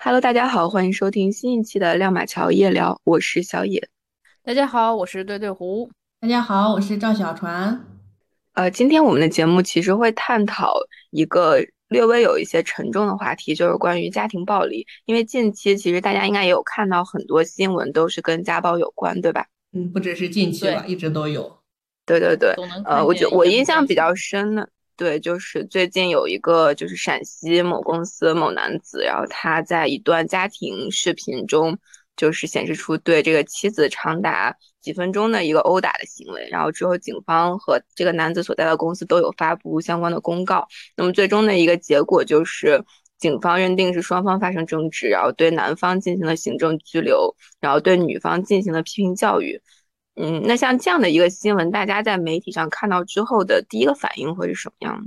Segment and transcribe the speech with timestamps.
[0.00, 3.88] Hello，大家好，欢迎收听新一期的亮马桥夜聊，我是小野。
[4.44, 5.90] 大家好，我是对对胡。
[6.20, 7.84] 大家好，我是赵小船。
[8.52, 10.72] 呃，今天我们的节目其实会探讨
[11.10, 11.58] 一个
[11.88, 14.86] 略微有一些沉重的话题，就是关于家庭暴力。
[15.06, 19.46] 因为近期其实大家应该也有看到很多新闻，都是跟家暴有关，对吧？
[19.72, 21.58] 嗯，不只是近期吧，一直都有。
[22.06, 22.54] 对对对，
[22.84, 24.68] 呃，我觉我印象比较深的。
[24.98, 31.78] 对，就是最近有一个，就是陕西某公司某男子，然后他在一段家庭视频中，
[32.16, 36.48] 就是显示出对这个妻子长达几分钟的一个殴打的行为。
[36.50, 40.66] 然后之后，警方和这个男子所在的公司都有发布相关的公告。
[40.96, 42.82] 那么最终的一个结果就是，
[43.18, 49.62] 警方认定是双方发生争执，然后对男方进行了行政拘留，然后对女方进行了批评教育。
[50.20, 55.00] 嗯，那像这样的一个新闻，大家在媒体上看到之后的第一个反应会是什么样？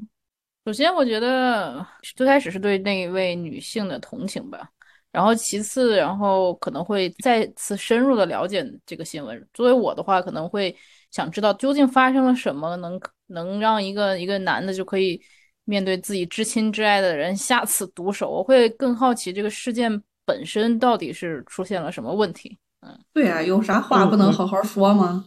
[0.63, 4.69] 首先，我觉得最开始是对那一位女性的同情吧，
[5.11, 9.45] 然后其次，然后可能会再次深入的了解这个新闻。
[9.53, 10.73] 作为我的话，可能会
[11.09, 15.21] 想知道究竟发生了什么，能能让一个一个男的就可以
[15.65, 18.29] 面对自己至亲至爱的人下此毒手。
[18.29, 22.57] 我会更好奇这个事件本身到底是出现了什么问题。
[22.81, 25.25] 嗯，对啊，有啥话不能好好说吗？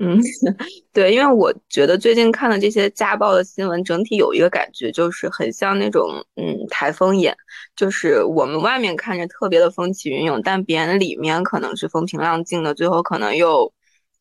[0.00, 0.20] 嗯，
[0.92, 7.36] 对，因为我觉得最近看的这些家暴的新闻，整体有一个感觉，就是很像那种嗯台风眼，
[7.74, 13.72] 就是我们外面看着特别的风起云涌，但别人里面可能是风平浪静的，最后可能又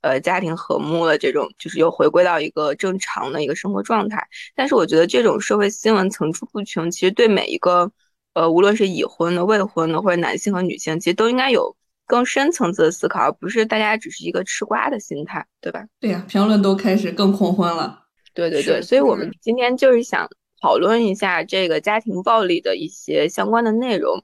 [0.01, 4.27] 呃家庭和睦了，这种就是又回归到一个正常的一个生活状态。
[4.55, 7.91] 但是我觉得这种社会新闻层出不穷，其实对每一个
[8.33, 11.75] 呃无论是已婚的、未婚的或者男性和女性，其实都应该有。
[12.09, 15.85] 更深层次的思考，而不是大家只是一个吃瓜的心态，对吧？
[15.99, 17.99] 对呀，评论都开始更恐婚了。
[18.33, 20.27] 对对对，所以我们今天就是想
[20.59, 24.23] 讨论一下这个家庭暴力的一些相关的内容。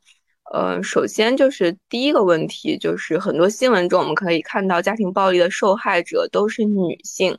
[0.52, 7.38] 呃，首先就是第一个问题，就是很多新闻中我们可以看到家庭暴力的受害者都是女性。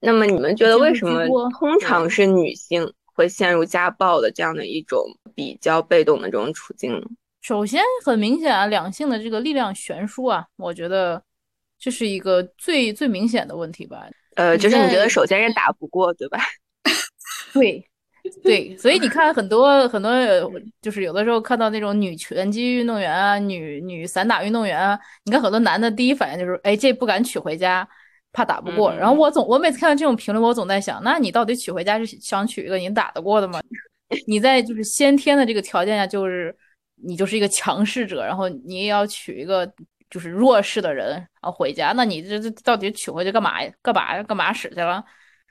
[0.00, 1.26] 那么你们觉得为什么
[1.58, 5.02] 通常是女性会陷入家暴的这样的一种
[5.34, 7.06] 比较被动的这种处境呢？
[7.48, 11.22] 首先，很明显啊，两性的这个力量悬殊啊，我觉得
[11.78, 14.06] 这是一个最最明显的问题吧。
[14.36, 16.38] 呃，就是你觉得首先是打不过，对吧？
[17.54, 17.82] 对，
[18.42, 20.12] 对，所以你看很多很多，
[20.82, 27.88] 就是有的时候看到那种女拳击运动员啊，女女散打运动员啊，你看很多男的第一反应就是，哎，这不敢娶回家，
[28.30, 28.94] 怕打不过。
[28.94, 33.58] 然后我总我每次看到这种评论，我总在想，那你到底娶回家是想娶一个你打得过的吗？
[34.28, 36.54] 你在就是先天的这个条件下就是。
[37.02, 39.70] 你就是一个强势者，然后你也要娶一个
[40.10, 43.72] 就是弱势的人，然后回家，那你这这到底娶回去干嘛呀？
[43.82, 44.22] 干嘛呀？
[44.22, 45.04] 干嘛使去了？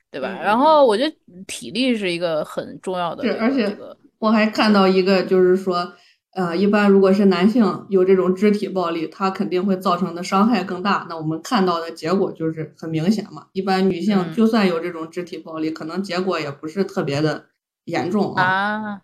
[0.10, 0.40] 对吧？
[0.42, 1.16] 然后我觉得
[1.48, 3.24] 体力是一个很重要的。
[3.26, 3.78] 是，而且
[4.20, 5.94] 我还看到一个，就是说，
[6.32, 11.06] 呃，一般如果是男性有这种肢体暴力，他肯定会造成的伤害更大。
[11.10, 13.48] 那我们看到的结果就是很明显嘛。
[13.52, 17.46] 一般女性就算有这种肢体暴力，可能结果也不是特别的
[17.84, 19.02] 严重啊。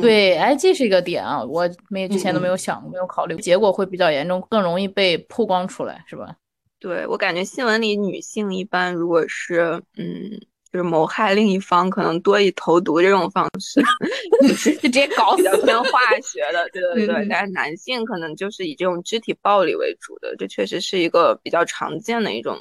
[0.00, 6.36] 对，哎，这是一个点啊，我没之前都没有想，没有考虑，结果会比较严重，更容易被曝光出来，是吧？
[6.80, 10.30] 对我感觉新闻里女性一般如果是嗯，
[10.70, 13.80] 就是谋害另一方，可能多以投毒这种方式，
[14.46, 17.28] 就直接搞比较偏化学的，对 对对。
[17.30, 22.58] 但是男性可能就是以这种肢体暴力为主的，这确实是一个比较常见的一种，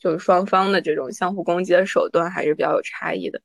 [0.00, 3.40] 就是双方的这种相互攻击的手段还是比较有差异的。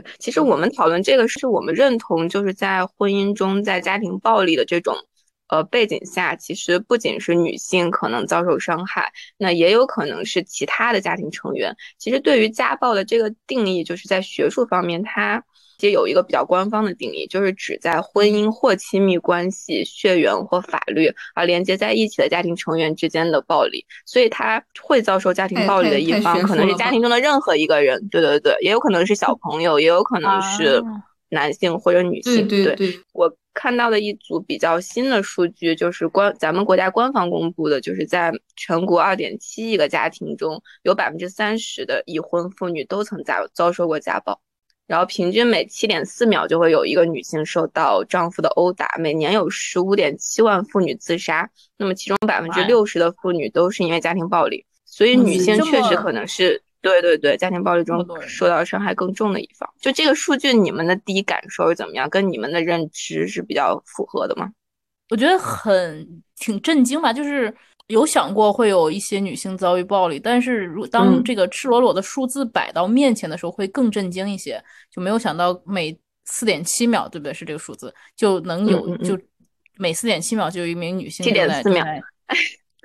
[0.00, 4.96] 对，其实我们讨论这个是我们认同，就是在婚姻中，在家庭暴力的这种
[5.48, 11.76] 呃背景下，其实不仅是女性可能遭受伤害，那也有可能是其他的家庭成员。
[11.98, 15.44] 其实对于家暴的这个定义，就是在学术方面，它。
[15.80, 28.08] 也有一个比较官方的定义，就是指在婚姻或亲密关系、血缘或法律而连接在一起的家庭成员之间的暴力，所以他会遭受家庭暴力的一方，可能是家庭中的任何一个人。
[28.08, 30.82] 对对对，也有可能是小朋友，也有可能是
[31.30, 32.46] 男性或者女性。
[32.46, 44.40] 对对，我看到的一组比较新的数据，就是官咱们国家官方公布的，就是在全国二点七亿个家庭中，有百分之三十的已婚妇女都曾遭遭受过家暴。
[44.86, 51.48] 然后平均每七点四秒就会有一个女性受到丈夫的殴打，每年有十五点七万妇女自杀，
[51.78, 59.68] 那么其中百分之六十的妇女都是因为家庭暴力，所以女性确实可能是对对对家庭暴力中受到伤害更重的一方。
[59.80, 62.10] 就这个数据，你们的第一感受是怎么样？
[62.10, 64.50] 跟你们的认知是比较符合的吗？
[65.08, 67.54] 我觉得很挺震惊吧，就是。
[67.88, 74.62] 有想过会有一些女性遭遇暴力，但是如当这个赤裸裸的数字摆到面前的时候，会更震惊一些。
[74.90, 77.34] 就没有想到每四点七秒，对不对？
[77.34, 79.18] 是这个数字就能有就
[79.76, 81.84] 每四点七秒就有一名女性七点四秒。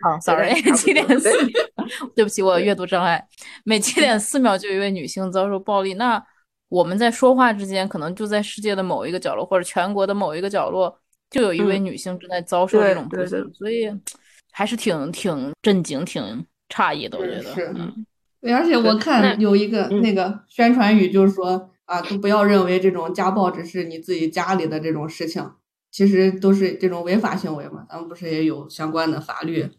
[0.01, 1.30] 啊，sorry，七点四，
[2.16, 3.22] 对不起，我阅读障碍。
[3.66, 6.24] 每七点四秒就有一位女性遭受暴力，那
[6.69, 10.98] 我们在说话之间，可能就在世界的某一个角落，或者全国的某一个角落，
[11.30, 13.92] 就有一位女性正在遭受这种不幸，所以
[14.51, 17.18] 还是挺挺震惊、挺诧异的。
[17.18, 17.74] 我觉得是，
[18.42, 25.51] 对，而且我看有一个那个宣传语，就是说啊，都不要认为这种家暴只是你自己家里的这种事情，
[25.92, 27.86] 其实都是这种违法行为嘛。
[27.90, 29.69] 咱们不是也有相关的法律？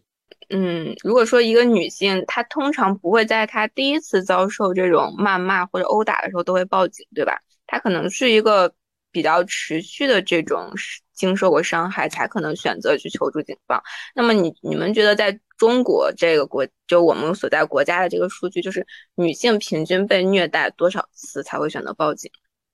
[0.49, 7.39] 嗯，如果说一个女性，她通常不会在她第一次遭受这种谩骂或者殴打的时候都会报警，对吧？
[7.67, 8.73] 她可能是一个
[9.11, 10.73] 比较持续的这种
[11.21, 13.81] 经受过伤害，才可能选择去求助警方。
[14.15, 18.85] 那么你你们觉得在中国这个国，就我们所在国家的这个数据，就是
[19.15, 22.29] 女性平均被虐待多少次才会选择报警？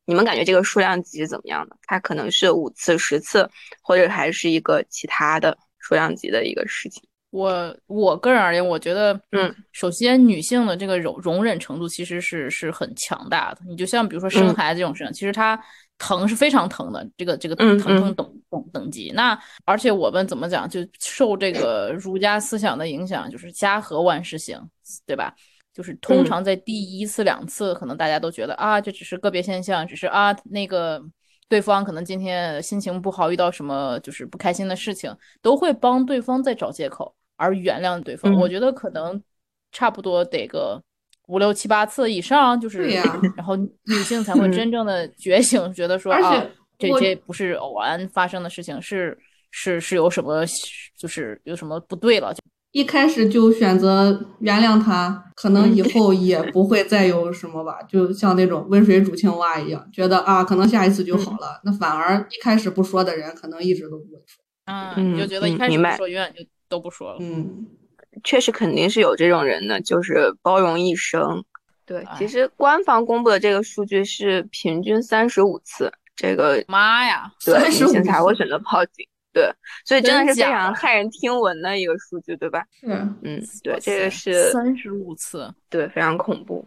[0.06, 1.76] 你们感觉这个数量级怎么样的？
[1.84, 3.50] 它可能是五次、十次，
[3.82, 7.04] 或者还是一个其他的数量级的一个事情？
[7.30, 13.60] 我我个人而言，我觉得，嗯，首先女性的这个容容忍程度其实是是很强大的。
[13.68, 15.62] 你就像比如说生孩子这种事情，其实它
[15.98, 19.12] 疼是非常疼的，这个这个疼痛等等等级。
[19.16, 24.62] 那而且我们怎么讲，就受这个儒家思想的影响，就是家和万事兴，
[25.06, 25.34] 对吧？
[25.74, 31.04] 就是通常在第一次两次，可能大家都觉得啊，这只是个别现象，只是啊那个。
[31.50, 38.36] 对方可能今天心情不好，遇到什么就是不开心的事情，都会帮对方在找借口而原谅对方。
[38.36, 39.24] 我觉得可能
[39.72, 40.84] 差不多得个
[41.28, 42.82] 五六七八次以上，就是，
[43.36, 43.56] 然后
[43.88, 46.46] 女性才会真正的觉醒，觉得说啊，
[46.78, 49.18] 这些不是偶然发生的事情，是
[49.52, 50.44] 是是有什么，
[50.98, 52.34] 就是有什么不对了。
[52.72, 57.82] 一开始就选择原谅他，可能以后也不会再有什么吧。
[57.84, 61.60] 就像那种温水煮青蛙一样，觉得啊，可能下一次就好了。
[61.64, 64.44] 那反而一开始不说的人，可能一直都不会说。
[64.66, 67.18] 嗯，你就觉得一开始不说，永远就都不说了。
[67.22, 67.66] 嗯，
[68.24, 71.44] 确实肯定是有这种人的，就是包容一生。
[71.86, 79.08] 对，其实官方公布的这个数据是平均三十五次，这个妈呀，对，女性才会选择报警。
[79.34, 79.50] 对，
[79.86, 82.66] 所以真的是非常骇人听闻的一个数据，对吧？
[82.82, 82.88] 是，
[83.22, 86.66] 嗯，对，这个是三十五次，对，非常恐怖。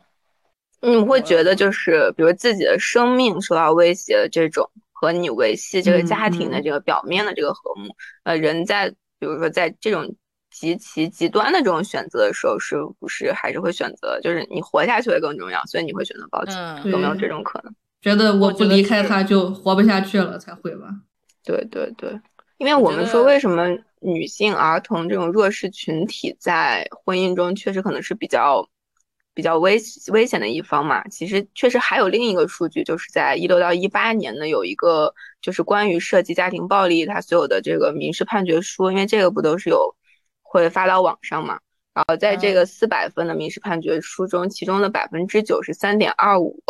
[0.81, 8.89] 你们会觉得，就是比如自己的生命受到威胁的这种，和你维系这个家庭的这个表面的这个和睦，呃，人在
[9.19, 10.15] 比如说在这种
[10.51, 16.55] 极其极端的这种选择的时候，是不是还是会选择，就是你活下去会更重要，所以你会选择报警？
[16.91, 17.75] 有没有这种可能？
[18.01, 20.89] 觉得我不离开他就活不下去了，才会吧？
[21.45, 22.21] 对对对。
[22.59, 23.69] 因为我们说，为什么
[24.01, 28.69] 女性、儿童这种弱势群体在婚姻中确实可能是比较
[29.33, 31.03] 比较危危险的一方嘛？
[31.09, 39.95] 其实确实还有另一个数据，就是在一六到一八年呢，有一个就是关于涉及家庭暴力，它所有的这个民事判决书，因为这个不都是有
[40.51, 41.61] 会发到网上嘛？
[41.95, 46.61] 然后在这个四百份的民事判决书中，其中的百分之九十三点二五。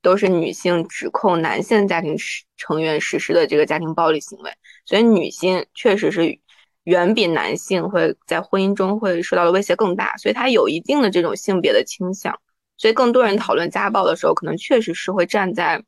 [0.00, 2.16] 都是女性指控男性家庭
[2.56, 4.52] 成员实施的这个家庭暴力行为，
[4.86, 6.38] 所以女性确实是
[6.84, 12.40] 远比男性会在婚姻中会受到的威胁更大，所以它有一定的这种性别的倾向。
[12.76, 15.82] 所以更多人讨论家暴的时候，可能确实是会站在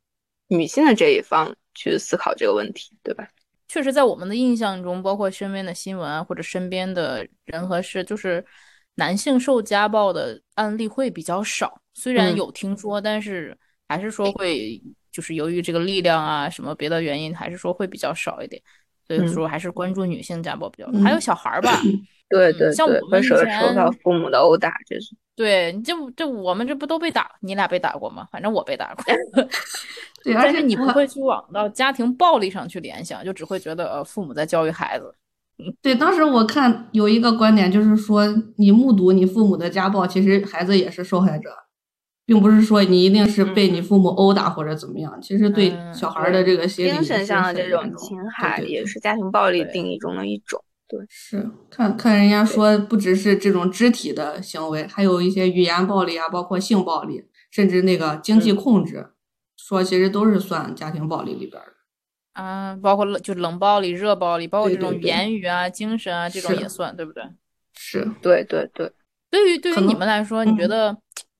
[0.47, 3.25] 女性的这一方去思考这个问题，对吧？
[3.71, 8.43] 确实，在我们的印象中，包括身边的新闻啊，或者身边的人和事，就是
[8.95, 11.81] 男性受家暴的案例会比较少。
[11.93, 13.57] 虽然有听说，但是。
[13.87, 18.61] 还是说会，就是由于这个力量啊，什么别的原因，还是说会比较少一点。
[19.05, 21.77] 所以说还是关注女性家暴比较多，还有小孩儿吧。
[22.29, 25.13] 对对，像我们以前受到父母的殴打，这是。
[25.41, 27.31] 对，你这这我们这不都被打？
[27.39, 28.27] 你俩被打过吗？
[28.31, 29.03] 反正我被打过。
[30.23, 35.15] 对，但是你不会去往到家庭暴力上去联想，就只会觉得呃父母在教育孩子。
[35.81, 41.49] 对，当时我看有一个观点，就是说你目睹你父母的家暴，其实孩子也是受害者。
[42.23, 50.63] 并不是说你一定是被你父母殴打或者怎么样，其实对小孩的这个心理精神上的这种侵害也是家庭暴力定义中的一种。
[50.91, 59.11] 对，是看看人家说，不只是这种肢体的行为，还有一些语言暴力啊，包括性暴力，甚至那个经济控制，
[59.55, 61.73] 说其实都是算家庭暴力里边的。
[62.33, 67.23] 啊，包括冷就冷暴力、热暴力，包括这种言语啊、精神啊这种也算，对不对？
[67.73, 68.91] 是对对对。
[69.29, 70.97] 对于对于你们来说，你觉得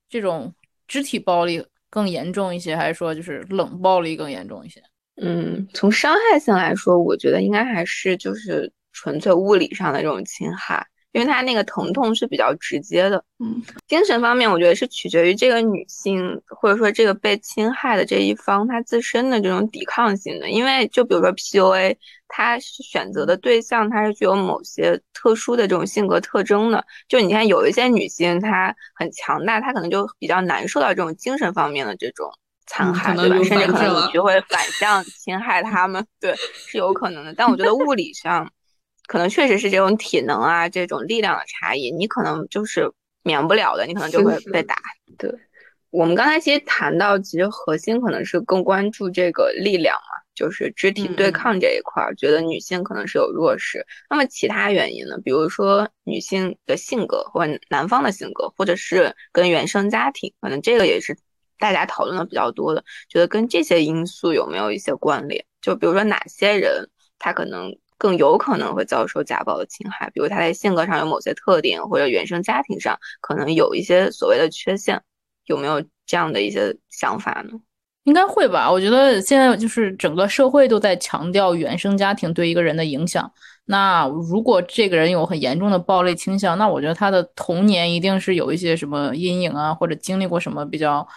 [0.09, 0.53] 这种？
[0.87, 4.83] 肢体暴力更严重一些，还是说就是冷暴力更严重一些？
[5.21, 13.23] 嗯，从伤害性来说，我觉得应该还是就是纯粹物理上的这种侵害，因为它那个疼痛是比较直接的。
[13.39, 20.49] 嗯，精神方面，我觉得是取决于这个女性或者说这个被侵害的这一方她自身的这种抵抗性的。
[20.49, 21.95] 因为就比如说 PUA，
[22.27, 26.85] 它选择的对象她是具有某些特殊的这种性格特征的。
[27.07, 32.29] 就你看有一些女性她很强大，她可能就比较难受到这种精神方面的这种
[32.67, 33.35] 残害，对吧？
[33.43, 36.35] 甚至可能你就会反向侵害他们，对，
[36.67, 37.33] 是有可能的。
[37.33, 38.49] 但我觉得物理上。
[39.07, 42.89] 可能确实是这种体能啊，这种力量的差异，你可能就是
[43.23, 44.75] 免不了的，你可能就会被打。
[45.17, 45.29] 对，
[45.89, 53.85] 我们刚才其实谈到，其实核心可能是更关注这个力量嘛，就是肢体对抗这一块，觉得女性可能是有弱势。
[54.09, 55.17] 那么其他原因呢？
[55.25, 61.17] 比如说女性的性格，或者男方的性格，或者是跟原生家庭，可能这个也是
[61.59, 65.45] 大家讨论的比较多的，觉得跟这些因素有没有一些关联？
[65.61, 66.89] 就比如说哪些人
[67.19, 67.75] 他可能。
[68.01, 74.99] 更有可能会遭受家暴的侵害，比如他在性格上有某些特点，或者原生家庭上可能有一些所谓的缺陷，
[75.45, 77.59] 有没有这样的一些想法呢？
[78.05, 78.71] 应该会吧。
[78.71, 83.31] 我觉得现在就是整个社会都在强调原生家庭对一个人的影响。
[83.65, 91.07] 那如果这个人有很严重的暴力倾向，那我觉得他的童年一定是有一些什么阴影啊，或者经历过什么比较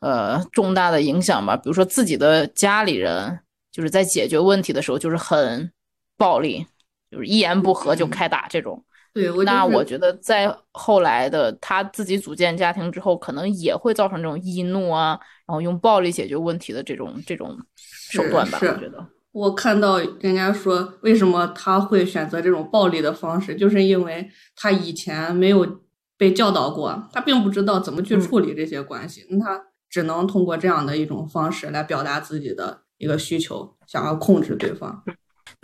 [0.00, 1.54] 呃重大的影响吧。
[1.54, 3.40] 比如说自己的家里人
[3.70, 5.70] 就是在解决问题的时候就是很。
[6.16, 6.66] 暴力
[7.10, 18.58] 就是一言不合就开打这种，对，那我觉得在后来的他自己组建家庭之后，可能也会造成这种易怒啊，然后用暴力解决问题的这种这种手段吧。
[18.60, 25.80] 我觉得，我看到人家说，为什么他会选择这种暴力的方式，就是因为他以前没有
[26.16, 35.04] 被教导过，他并不知道怎么去处理这些关系，那他只能通过这样的一种方式来表达自己的一个需求，想要控制对方。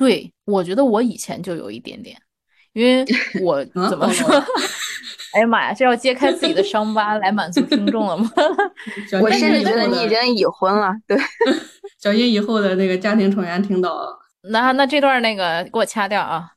[0.00, 2.16] 对，我觉得我以前就有一点点，
[2.72, 3.04] 因为
[3.44, 4.26] 我怎么说？
[5.36, 8.32] 哎呀妈呀，这要揭开自己的伤疤来满足听众了吗？
[9.20, 10.90] 我甚至觉得你已经已婚了。
[11.06, 11.18] 对，
[12.00, 14.18] 小心以后的那个家庭成员听到了，
[14.50, 16.48] 那那这段那个给我掐掉啊！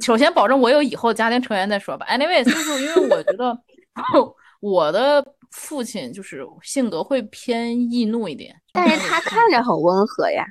[0.00, 2.06] 首先保证我有以后家庭成员再说吧。
[2.08, 3.58] Anyway，就是因为我觉得
[4.60, 10.44] 我的父亲就是性格会偏易怒一点，但是他看着很温和呀。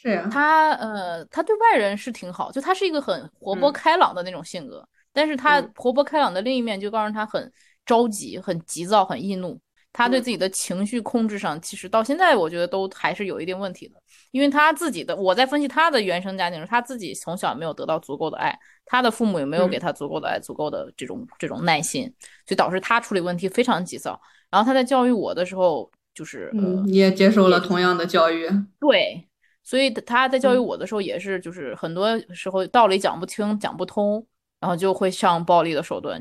[0.00, 7.52] 是呀，他呃，他对外人是挺好，就他是一个很活泼开朗的那种性格，但是他活泼开朗的另一面就告诉他很
[7.84, 9.60] 着急、很急躁、很易怒。
[9.92, 22.04] 他对自己的情绪控制上，其实到现在我觉得都还是有一定问题的，因为他自己的我在分析他的原生家庭时，他自己从小没有得到足够的爱，他的父母也没有给他足够的爱、足够的这种这种耐心，
[22.46, 24.18] 所以导致他处理问题非常急躁。
[24.48, 29.26] 然后他在教育我的时候，就是嗯，你也接受了同样的教育，对。
[29.70, 34.26] 所以他在教育我的时候，也是就是很多时候道理讲不清、讲不通，
[34.58, 36.20] 然后就会上暴力的手段。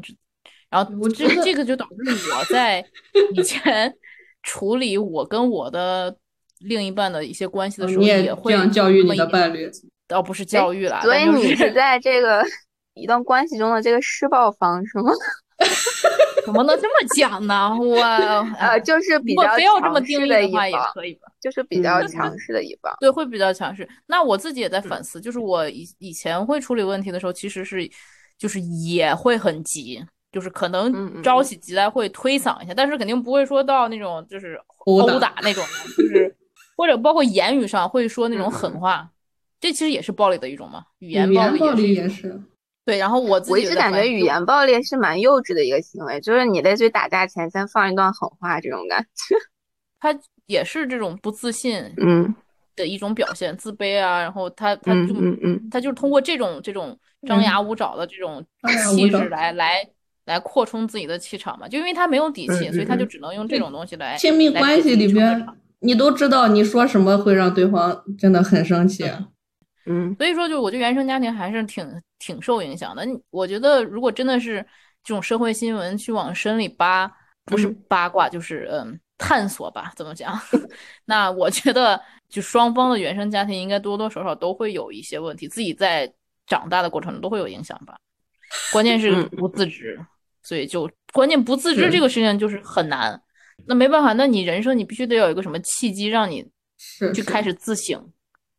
[0.70, 2.86] 然后这这个就导致我在
[3.34, 3.92] 以 前
[4.44, 6.16] 处理我跟我的
[6.60, 9.68] 另一半的一些关系的时候，也会这样教育你的伴侣。
[10.08, 12.44] 倒不是教育了，所以你是在这个
[12.94, 15.12] 一段关系中的这个施暴方是吗？
[16.50, 17.70] 怎么能这么讲呢？
[17.80, 17.96] 我
[18.60, 22.92] 呃，就是比较非要这么定义的话也可以吧，就是比较强势的一方。
[23.00, 23.88] 对，会比较强势。
[24.08, 27.90] 那我自己也在反思，就是我以以前会处理问题的时候，其实是
[28.38, 35.64] 就是也会很急，就是可能着起急来会推搡一下，但是肯定不会说到那种就是殴打那种，
[35.96, 36.36] 就是
[36.76, 39.10] 或者包括言语上会说那种狠话，
[39.60, 42.42] 这其实也是暴力的一种嘛，语言暴力也是。
[42.90, 49.36] 对，然后我我一直感觉语言暴力是蛮幼稚的一个行为，就是你类似于打架前先放一段狠话这种感觉，
[50.00, 52.34] 他也是这种不自信嗯。
[52.76, 57.60] 的一种表现，自卑啊，然后他他就嗯嗯他就是通过这种这种张牙。
[57.60, 58.44] 舞爪的这种
[58.90, 59.86] 气势来来
[60.26, 65.46] 来扩充自己的气场嘛，就因为他没有底气，所以他就只能用这种东西来亲密关系里边，
[65.82, 69.04] 你都知道你说什么会让对方真的很生气。
[69.92, 73.04] 嗯，所以说，就我觉得原生家庭还是挺挺受影响的。
[73.32, 74.64] 我觉得，如果真的是
[75.04, 77.12] 这种社会新闻去往深里扒，
[77.44, 80.40] 不是八卦就是嗯探索吧，怎么讲？
[81.06, 86.14] 那我觉得，就双方的原生家庭应该多多少少都会有一些问题，自己在
[86.46, 87.98] 长大的过程中都会有影响吧。
[88.72, 90.00] 关键是不自知，
[90.44, 93.20] 所以就关键不自知这个事情就是很难。
[93.66, 96.48] 那没办法，那你人生你必须得有一个什么契机让你
[97.16, 98.08] 去开始自省。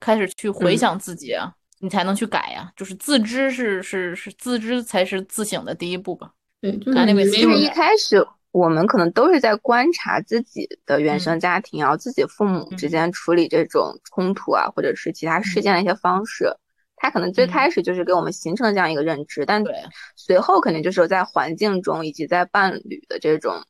[0.01, 2.73] 开始去回想自己啊，你才能去改呀。
[2.75, 6.33] 就是自知是是是自知才是自省的第一步吧。
[6.61, 16.53] 对，就是其实一开始我们可能都是在观察自己的原生家庭，然后自己父母之间处理这种冲突啊，或者是其他事件的一些方式，
[16.97, 19.65] 他可能最开始就是给我们形成了这样一个认知，但，
[20.17, 23.65] 随后肯定就是在环境中以及在伴侣的这种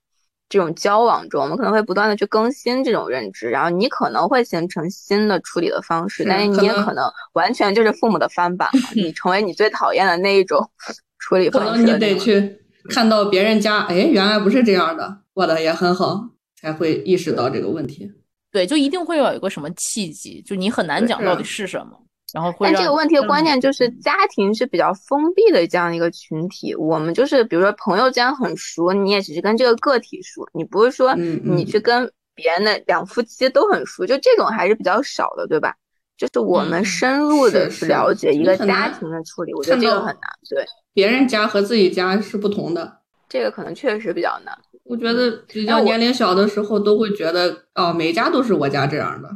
[0.51, 10.69] 这种交往中，我们可能会不断的去更新这种认知，然后你可能会形成新的处理的方式，但是你也可能完全就是父母的翻版了，你成为你最讨厌的那一种
[11.21, 12.01] 处理方式可能你。
[12.01, 16.31] 得去看到别人家，哎，原来不是这样的，过得也很好，
[16.61, 18.11] 才会意识到这个问题。
[18.51, 21.97] 对，就一定会有一个什么契机，就你很难讲到底是什么，
[22.33, 35.75] 然后会但这个问题的让关键就是嗯家庭是比较封闭的这样一个群体，我们就是比如说朋友之间很熟，你也只是跟这个个体熟，你不是说你去跟别人的两夫妻都很熟，就这种还是比较少的，对吧？
[36.17, 42.99] 就是我们深入的去了解一个家庭的处理，我觉得这个很难，对，别人家和自己家是不同的。
[43.27, 44.55] 这个可能确实比较难。
[44.85, 49.29] 我觉得比较年龄小的时候都会觉得，哦，每家都是我家这样的。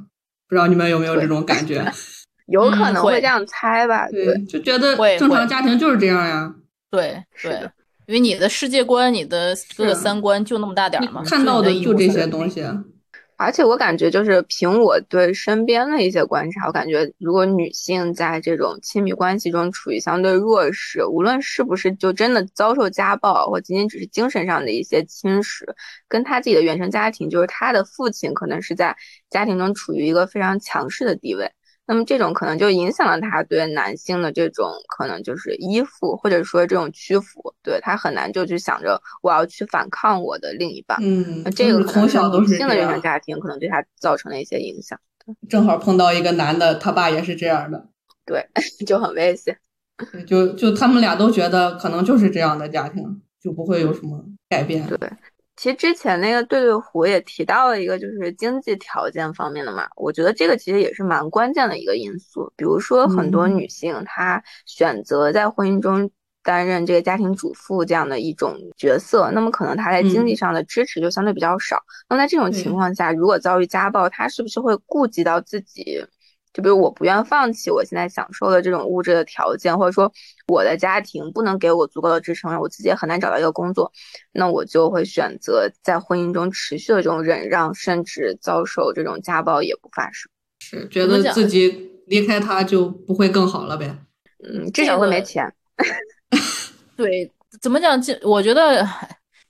[0.47, 1.83] 不知道你们有没有这种感觉？
[2.47, 6.55] 有可能会这样猜吧，对，就觉得会正常家庭就是这样呀。
[6.91, 7.73] 对对是的，
[8.07, 12.27] 因为你的世界观、你的各个三观就那么大点儿嘛，看到的就这些。
[12.27, 12.65] 东西。
[13.37, 25.65] 而且我感觉就是凭我对身边的一些观察，我感觉如果女性在这种亲密关系中处于相对弱势，无论是不是就真的遭受家暴，或仅仅只是精神上的一些侵蚀，
[26.07, 28.97] 跟她自己的原生家庭，就是她的父亲可能是在
[29.31, 31.51] 家庭中处于一个非常强势的地位。
[31.87, 40.99] 那么这种可能就影响了他对男性的这种可能就是依附，或者说这种屈服，对他很难就去想着我要去反抗我的另一半。
[41.03, 43.03] 嗯，这个从小都是性的原生。
[43.03, 44.99] 家庭可能对他造成了一些影响，
[45.49, 47.89] 正好碰到一个男的，他爸也是这样的，
[48.25, 48.47] 对，
[48.87, 49.59] 就很危险。
[50.27, 54.87] 就就他们俩都觉得可能就是这样的家庭，就不会有什么改变。
[54.87, 54.99] 对，
[55.57, 62.53] 其实之前那个对对胡也提到了一个就是经济条件方面的嘛，我觉得这个其实也是蛮关键的一个因素。
[62.57, 66.11] 比如说很多嗯女性她选择在婚姻中
[66.43, 71.83] 担任这个家庭主妇这样的一种角色，那么可能她在经济嗯上的支持就相对比较少。
[72.09, 76.05] 那么在这种情况下，如果遭遇家暴，她是不是会顾及到自己？
[76.55, 80.11] 就比如我不愿放弃我现在享受的这种物质的条件，或者说
[80.47, 83.93] 我的家庭不能给我足够的支撑，我自己也很难找到一个工作，
[84.33, 90.31] 那我就会选择在婚姻中持续的这种忍让，甚至遭受这种家暴也不发生。
[90.61, 93.99] 是觉得自己离开他就不会更好了呗？
[94.49, 95.53] 嗯，至少会没钱。
[96.97, 97.29] 对，
[97.61, 98.01] 怎么讲？
[98.01, 98.87] 经我觉得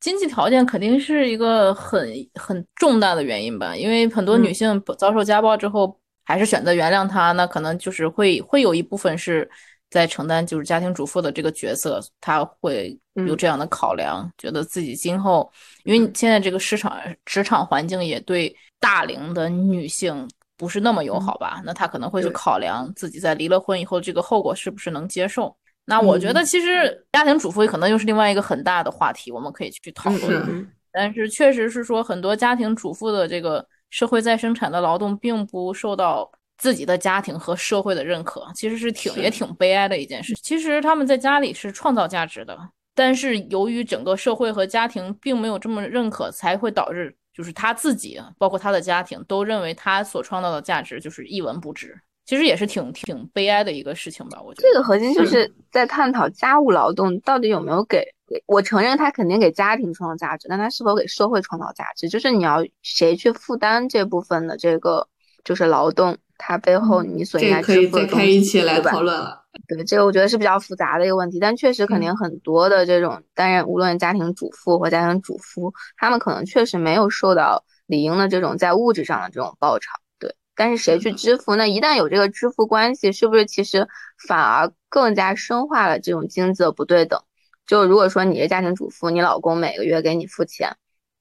[0.00, 9.48] 经济条件肯定是一个很很重大的原因吧，因为很多女嗯性遭受家暴之后，还是选择原谅他，那可能就是会会有一部分是
[9.90, 15.50] 在承担就是家庭主妇的这个角色，他会有嗯这样的考量，觉得自己今后，
[15.84, 25.54] 因为现在这个市场职场环境也对大龄的女性不是那么友好吧，那他可能会去考量自己在离了婚以后这个后果是不是能接受。
[25.84, 30.42] 那我觉嗯得其实家庭主妇可能又是另外一个很大的话题，我们可以去讨嗯论。
[30.48, 36.28] 嗯但是确实是说，很多家庭主妇的这个社会再生产的劳动，并不受到
[36.58, 40.34] 自己的家庭和社会的认可，其实是挺也挺悲哀的一件事。
[40.42, 42.58] 其实他们在家里是创造价值的，
[42.92, 51.96] 但是由于整个社会和家庭并没有这么认可，才会导致就是他自己，包括他的家庭，都认为他所创造的价值就是一文不值。
[52.24, 54.68] 其实也是挺挺悲哀的一个事情吧，我觉得。
[54.68, 58.04] 这个核心就是在探讨家务劳动到底有没有给给。
[58.46, 65.06] 我承认他肯定给家庭创造价值，但他是否给社会创造价值，就是你要谁去负担这部分的这个
[65.44, 68.90] 就是劳动，它背后你所应该支付的东再开一西，期来对吧？
[68.90, 69.42] 讨论了。
[69.68, 80.34] 对，这个我觉得是比较复杂的一个问题，但确实肯嗯定很多的这种担任无论家庭主妇或家庭主夫，他们可能确实没有受到理应的这种在物质上的这种报偿，对。
[80.56, 81.54] 但是谁去嗯支付？
[81.54, 83.86] 那一旦有这个支付关系，是不是其实
[84.26, 87.22] 反而更加深化了这种经济的不对等？
[87.66, 90.76] 就如果说你是家庭主妇，你老公每个月给你付钱，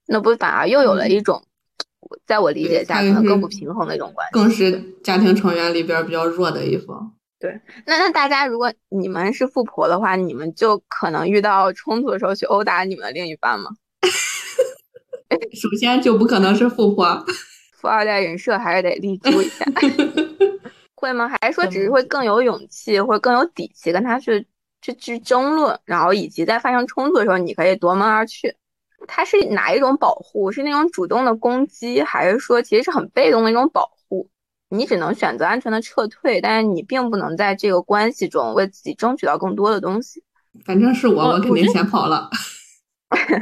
[0.08, 1.44] 那不反而又有了嗯一种，
[2.26, 4.34] 在我理解下可能更不平衡的一种关系。
[4.34, 7.14] 更是家庭成员里边儿比较弱的一方。
[7.40, 13.70] 对那那大家如果你们是富婆的话，你们就可能遇到冲突的时候去殴打你们的另一半吗？
[15.54, 17.26] 首先就不可能是富婆，
[17.76, 19.66] 富二代人设还是得立足一下，
[20.96, 21.30] 会吗？
[21.42, 24.46] 还是说只是会更有勇气或者更有底气跟他去
[24.84, 28.56] 去去争论，然后以及在发生冲突的时候，你可以夺门而去？
[29.08, 30.52] 它是哪一种保护？
[30.52, 34.30] 是那种主动的攻击，还是说其实是很被动的一种保护？
[34.70, 40.24] 你只能选择安全的撤退，但是你并不能在这个关系中为自己争取到更多的东西。
[40.66, 42.30] 反正是我，我我肯定先跑了。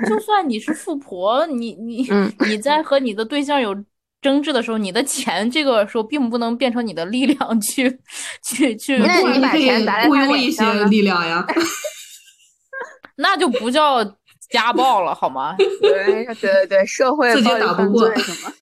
[0.08, 3.73] 就算你是富婆，你你嗯你在和你的对象有
[4.22, 8.00] 争执的时候，你的钱这个时候并不能变成你的力量去
[8.44, 11.46] 去去，那你把钱砸在他雇佣一些力量呀。
[13.18, 14.04] 那就不叫
[14.50, 15.56] 家暴了，好吗？
[15.82, 18.54] 对对对对，社会自己打不过罪什么？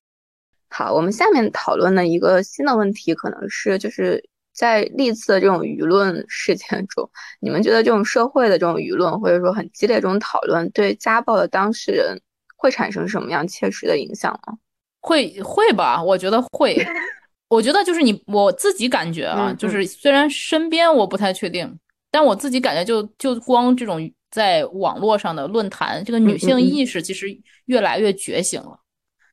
[0.69, 12.21] 好，我们下面讨论的一个新的问题，可能是就是在历次的这种舆论事件中，你们觉得这种社会的这种舆论，或者说很激烈这种讨论，对家暴的当事人
[12.55, 14.57] 会产生什么样切实的影响吗？
[15.01, 16.01] 会会吧？
[16.01, 16.75] 我觉得会。
[17.49, 21.79] 我觉得就是你我自己感觉啊，嗯就是虽然身边我不太确定，
[22.11, 27.25] 但我自己感觉就就光这种在网络上的论坛，这个女性意识其实
[27.65, 28.79] 越来越觉醒了。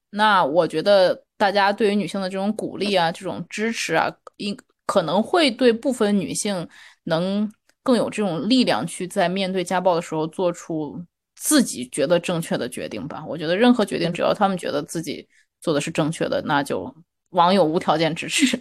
[0.08, 6.66] 那我觉得大家对于女性的这种鼓励啊，这种支持啊，应可能会对部分女性
[7.04, 7.52] 能
[7.82, 10.98] 更有这种力量去在面对家暴的时候做出
[11.34, 13.22] 自己觉得正确的决定吧。
[13.28, 15.28] 我觉得任何决定，只要他们觉得自己
[15.66, 16.94] 做的是正确的，那就
[17.30, 18.56] 网友无条件支持。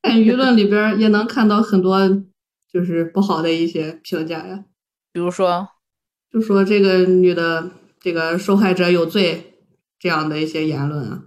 [0.00, 2.00] 看 舆论里边儿也能看到很多
[2.72, 4.64] 就是不好的一些评价呀，
[5.12, 5.68] 比如说，
[6.32, 9.58] 就说这个女的这个受害者有罪
[9.98, 11.22] 这样的一些言论啊。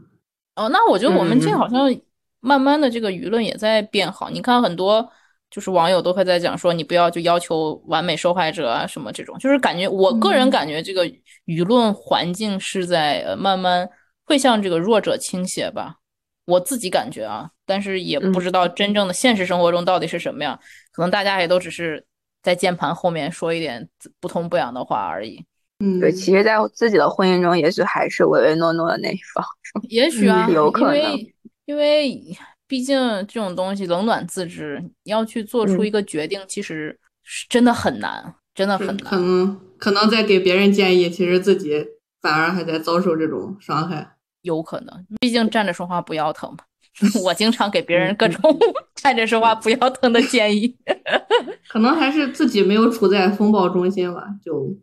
[0.56, 1.96] 哦，那我觉得我们这嗯好像
[2.40, 4.32] 慢慢的这个舆论也在变好。
[4.32, 5.08] 你看很多
[5.52, 11.06] 就是网友都会在讲说，你不要就要求完美受害者啊什么这种，就是感觉我个人嗯感觉这个
[11.46, 13.88] 舆论环境是在呃慢慢
[14.26, 15.98] 会向这个弱者倾斜吧。
[16.46, 20.60] 我自己感觉啊，但是也不嗯知道真正的现实生活中到底是什么样，
[20.92, 22.06] 可能大家也都只是
[22.42, 23.88] 在键盘后面说一点
[24.20, 25.46] 不痛不痒的话而已。
[25.80, 29.46] 嗯，对，其实，在自己的婚姻中，也许还是唯唯诺诺的那一方。
[29.90, 31.34] 也许啊，嗯有可能为
[31.66, 38.98] 因为毕竟这种东西冷暖自知，你要去做出嗯一个决定，其实是真的很难，真的很难。
[38.98, 41.86] 可能可能在给别人建议，其实自己
[42.24, 44.16] 反而还在遭受这种伤害。
[44.42, 46.66] 有可能，毕竟站着说话不腰疼嘛。
[47.24, 48.58] 我经常给别人嗯各种
[48.96, 50.76] 站着说话不腰疼的建议。
[51.68, 54.76] 可能还是自己没有处在风暴中心吧，就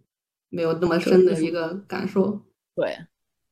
[0.48, 2.40] 没有那么深的一个感受。
[2.74, 2.98] 对，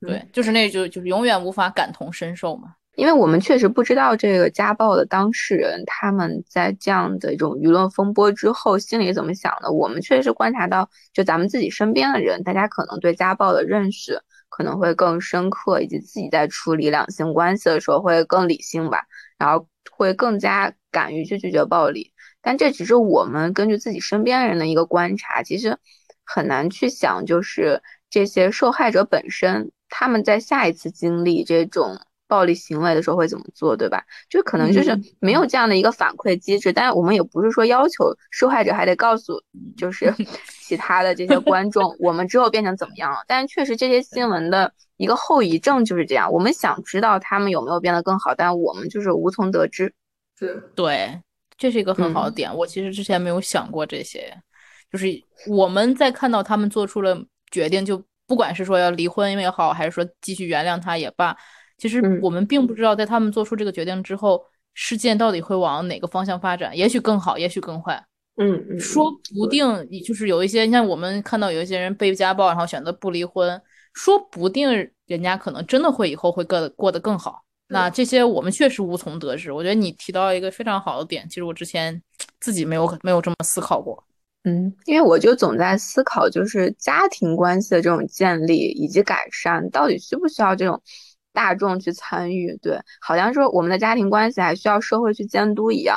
[0.01, 2.75] 对，就是那就就是永远无法感同身受嘛。
[2.99, 9.71] 因为我们确实不知道这个家暴的当事人他们在这样的一种舆论风波之后心里怎么想的。
[9.71, 19.05] 我们确实观察到，就咱们自己身边的人，大家可能对家暴的认识可能会更深刻，以及自己在处理两性关系的时候会更理性吧，
[19.39, 22.13] 然后会更加敢于去拒绝暴力。
[22.43, 25.79] 但这只是我们根据自己身边人的一个观察，其实
[26.25, 27.81] 很难去想，就是
[28.11, 31.97] 这些受害者本身他们在下一次经历这种。
[32.29, 34.05] 暴力行为的时候会怎么做，对吧？
[34.29, 39.43] 就可能就是嗯没有这样的一个反馈机制，但是我们也不是说要求受害者还得告诉
[39.77, 40.15] 就是
[40.63, 43.25] 其他的这些观众，我们之后变成怎么样了。
[43.27, 49.93] 但是确实这些新闻的一个后遗症就是这样，我们想知道他们有没有变得更好，但我们就是无从得知。
[50.39, 51.21] 是，对，
[51.57, 52.55] 这是一个很好的嗯点。
[52.55, 54.33] 我其实之前没有想过这些，
[54.93, 55.09] 就是
[55.49, 57.19] 我们在看到他们做出了
[57.51, 61.35] 决定，就不管是说要离婚也好，还是说继续原谅他也罢，
[61.79, 68.05] 其实嗯我们并不知道在他们做出这个决定之后，事件到底会往哪个方向发展，也许更好，也许更坏。
[68.37, 73.61] 嗯嗯说不定你就是有一些，你像我们看到有一些人被家暴，然后选择不离婚，
[73.95, 74.69] 说不定
[75.07, 77.43] 人家可能真的会以后会过得过得更好。
[77.69, 79.53] 那这些我们确实无从得知。
[79.53, 82.01] 我觉得你提到一个非常好的点，其实我之前
[82.41, 84.03] 自己没有没有这么思考过。
[84.45, 90.81] 嗯，因为我就总在思考，就是家庭关系的这种建立以及改善，到底需不需要这种
[91.39, 92.57] 大众去参与？
[92.57, 95.97] 对，好像说我们的家庭关系还需要社会去监督一样，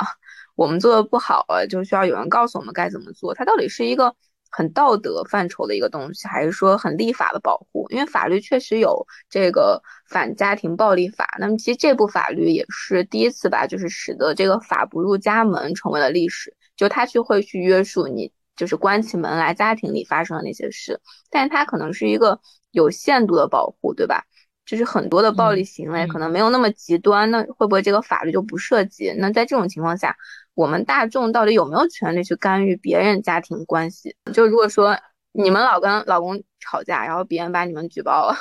[0.54, 3.34] 我们做的不好了，就需要有人告诉我们该怎么做。
[3.34, 4.14] 它到底是一个
[4.52, 7.88] 很道德范畴的一个东西，还是说很立法的保护？
[7.90, 18.30] 因为法律确实有这个反家庭暴力法，那么其实这部法律也是第一次吧，就是使得这个法不入家门成为了历史，就它去会去约束你。
[18.54, 21.00] 就是关起门来，家庭里发生的那些事，
[21.30, 22.38] 但它可能是一个
[22.70, 24.24] 有限度的保护，对吧？
[24.64, 29.12] 就是很多的暴力行为可能没有那么极端，那会不会这个法律就不涉及？
[29.18, 30.16] 那在这种情况下，
[30.54, 34.14] 我们大众到底有没有权利去干预别人家庭关系？
[34.32, 34.96] 就如果说
[35.32, 38.36] 你们老跟老公吵架，然后别人把你们举报了，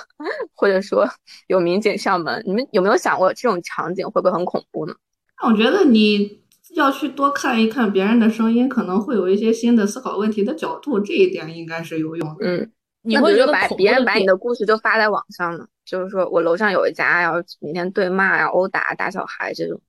[0.56, 1.08] 或者说
[1.48, 4.94] 有民警上门，你们有没有想过这种场景会不会很恐怖呢？
[5.42, 6.42] 那我觉得你。
[6.74, 12.46] 要去多看一看别人的声音，可能会有一些新的思考问题的角度，这一点应该是有用的。
[12.46, 12.72] 嗯，
[13.04, 15.66] 你会觉得把别人把你的故事就发在网上呢？
[15.86, 19.82] 就是说我楼上有一家，然后每天对骂呀、殴打、打小孩这种。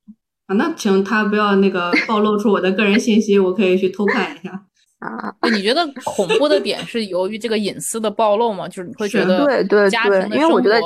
[0.47, 4.51] 啊，那请他不要那个暴露出我的个人信息，我可以去偷看一下。
[4.99, 8.69] 啊，你觉得恐怖的点是由于这个隐私的暴露吗？
[8.69, 10.81] 就是你会觉得对对家庭因为我觉得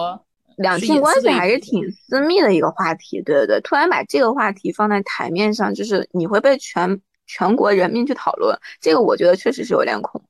[0.56, 3.22] 两性关系还是挺私密的一个话题。
[3.22, 10.25] 对对对，突然把这个话题放在台面上，就是你会被全全国人民去讨论，这个我觉得确实是有点恐怖。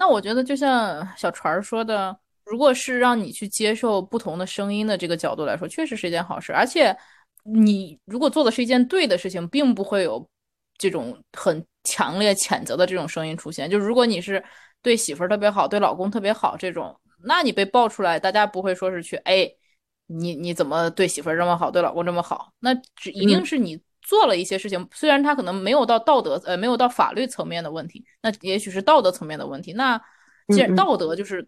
[0.00, 6.54] 那我觉得就像小船说的，如果是让你去接受不同的声音的这个角度来说，确实是一件好事。
[6.54, 6.96] 而且
[7.44, 10.26] 你如果做的是一件对的事情，并不会有
[10.78, 13.68] 这种很强烈谴责的这种声音出现。
[13.68, 14.42] 就如果你是
[14.80, 19.46] 对媳妇儿特别好，对老公特别好这种，那你被爆出来，大家不会说是去哎，
[20.06, 22.54] 你你怎么对媳妇儿这么好，对老公这么好？
[22.60, 23.78] 那只一定是你。
[24.02, 29.72] 做了一些事情，虽然他可能没有到道德，呃，没有到法律层面的问题，那也许是道德层面的问题。
[29.74, 30.00] 那
[30.48, 31.46] 既然道德就是，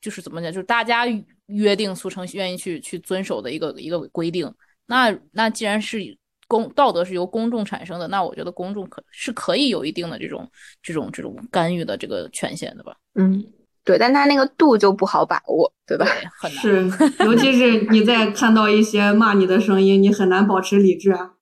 [0.00, 1.04] 就是怎么讲，就是大家
[1.46, 4.52] 约定俗成、愿意去去遵守的一个一个规定。
[4.86, 5.98] 那那既然是
[6.46, 10.50] 公道德是由公众产生的，那我觉得公众可是可以有一定的这种
[10.82, 12.96] 这种这种干预的这个权限的吧？
[13.16, 13.44] 嗯，
[13.84, 16.06] 对，但他那个度就不好把握，对吧？
[16.40, 21.32] 很难，是，尤其是你在看到一些骂你的声音，你很难保持理智啊。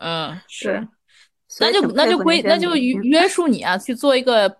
[0.00, 0.86] 嗯， 是，
[1.60, 4.54] 那就那就规那就约束你啊，去做一个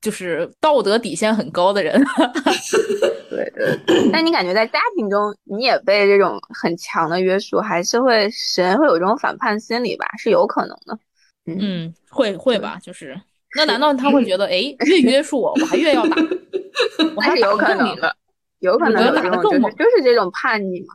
[0.00, 2.02] 就是道德底线很高的人。
[3.30, 3.78] 对对，
[4.12, 10.06] 但你感觉在家庭中，你也被这种很强的约束，还是会使人会有这种反叛心理吧？
[10.18, 10.98] 是有可能的。
[11.46, 12.78] 嗯，会会吧？
[12.82, 13.18] 就是
[13.56, 16.16] 那难道他会觉得，哎，越约束我，我还越要打？
[17.16, 18.14] 我还有可能的，
[18.60, 20.94] 有可能打的更猛，就是这种叛逆嘛。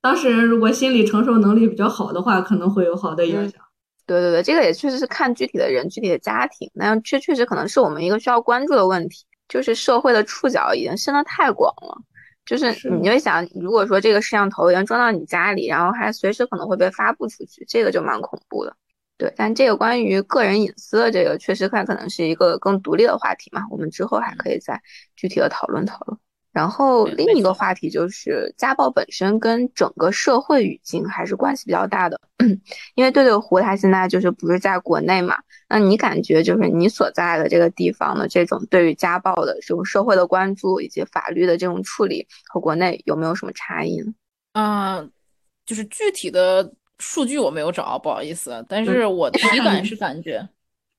[0.00, 3.60] 当事人如果心理承受能力比较好的话，可能会有好的影响。
[4.06, 9.24] 对对对，这个也确实是看具体的人、具体的家庭，那确确实可能是我们一个需要关注的问题。
[9.48, 11.96] 就是社会的触角已经伸得太广了，
[12.44, 12.66] 就是
[13.00, 18.76] 你就想，如果说这个摄像头已经装到你家里，然后还随时可能会被发布出去，这个就蛮恐怖的。
[19.16, 24.78] 对，但这个关于个人隐私的这个，确实看可能是一个更独立的话题嘛，我们之后还可以再
[25.16, 26.18] 具体的讨论讨论。
[26.52, 32.18] 然后另一个话题就是家暴本身跟整个社会语境还是关系比较大的，
[32.96, 35.36] 因为对对胡他现在就是不是在国内嘛？
[35.68, 44.12] 那你感觉就是你所在的这个地方的这种对于家暴的这种社会的关注以及法律的这种处理和国内有没有什么差异呢？
[44.54, 45.10] 嗯，
[45.66, 50.48] 就是具体的数据我没有找，不好意思，但是我体感是感觉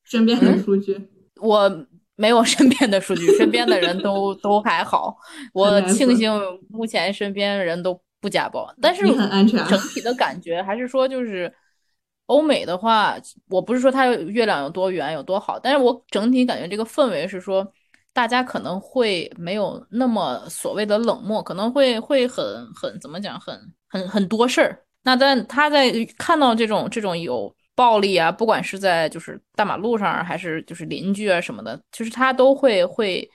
[0.04, 1.10] 身边的数据
[1.42, 1.86] 我。
[2.20, 5.16] 没有身边的数据，身边的人都都还好。
[5.54, 6.30] 我庆幸
[6.70, 9.04] 目前身边的人都不家暴，但是
[9.70, 11.50] 整体的感觉还是说，就是
[12.26, 13.16] 欧美的话，
[13.48, 17.66] 我不是说它月亮有多圆有多好，但是我整体感觉这个氛围是说，
[18.12, 24.84] 大家可能会没有那么所谓的冷漠，可能会会很很怎么讲，很很很多事儿。
[25.04, 27.56] 那但他在看到这种这种有。
[27.80, 33.26] 暴力啊，不管是在就是大马路上，还是就是邻居啊什么的，就是他都会会，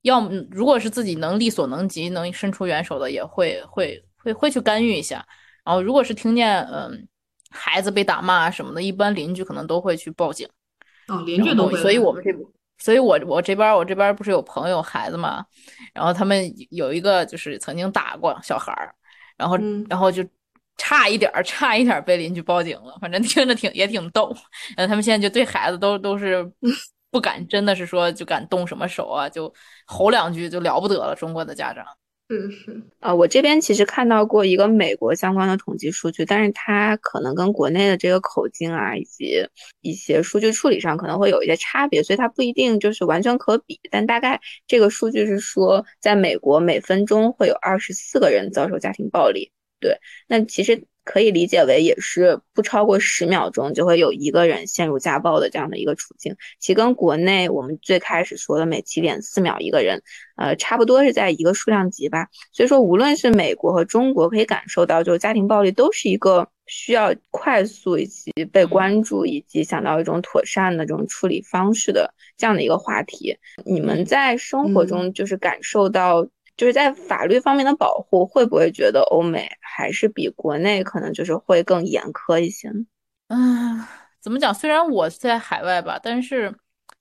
[0.00, 5.22] 要么如果是自己能力所能及，能伸出援手的，也会会会会去干预一下。
[5.66, 7.06] 然后如果是听见嗯
[7.50, 10.48] 孩子被打骂什么的，一般邻居可能都会去报警。
[11.08, 11.76] 哦，邻居都会。
[11.82, 12.32] 所以我们这，
[12.78, 15.44] 所以我我这边我这边不是有朋友孩子嘛，
[15.92, 18.94] 然后他们有一个就是曾经打过小孩儿，
[19.36, 19.58] 然后
[19.90, 20.24] 然后就。
[20.80, 22.96] 差一点儿，差一点儿被邻居报警了。
[23.02, 24.34] 反正听着挺也挺逗。
[24.74, 26.50] 然后他们现在就对孩子都都是
[27.10, 29.52] 不敢，真的是说就敢动什么手啊，就
[29.84, 31.14] 吼两句就了不得了。
[31.14, 31.84] 中国的家长
[32.32, 39.46] 嗯是啊，我这边其实看到过一个美国相关的统计数据，但是它可能跟国内的这个口径啊，以及
[39.82, 43.78] 一些数据处理上可能会有一些差别，所以它不一定就是完全可比。
[43.90, 49.50] 但大概这个数据是说，在美国每分钟会有二十四个人遭受家庭暴力。
[49.80, 60.02] 对，那其实可以理解为也是不超过十秒钟就会有一个人陷入家暴的这样的一个处境，其跟国内我们最开始说的每七点四秒一个人，
[60.36, 62.28] 呃，差不多是在一个数量级吧。
[62.52, 73.36] 所以说，无论是美国和中国，可以感受到，就是家庭暴力都是一个需要快速以及被关注，以及想到一种妥善的这种处理方式的这样的一个话题。
[73.64, 76.28] 你们在生活中就是感受到。
[76.60, 82.84] 就是在法律方面的保护，会不会觉得欧美还是比国内可能就是会更严苛一些呢？
[83.28, 83.88] 啊，
[84.20, 84.52] 怎么讲？
[84.52, 86.54] 虽然我在海外吧，但是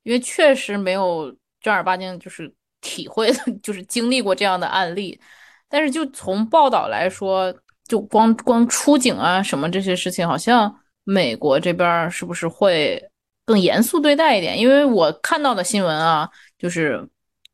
[0.03, 3.29] 因为确实没有正儿八经就是体会，
[3.61, 5.19] 就是经历过这样的案例。
[5.67, 7.53] 但是就从报道来说，
[7.85, 13.05] 就光光出警啊什么这些事情，好像美国这边是不是会
[13.43, 14.57] 更严肃对待一点？
[14.57, 17.05] 因为我看到的新闻啊，就是。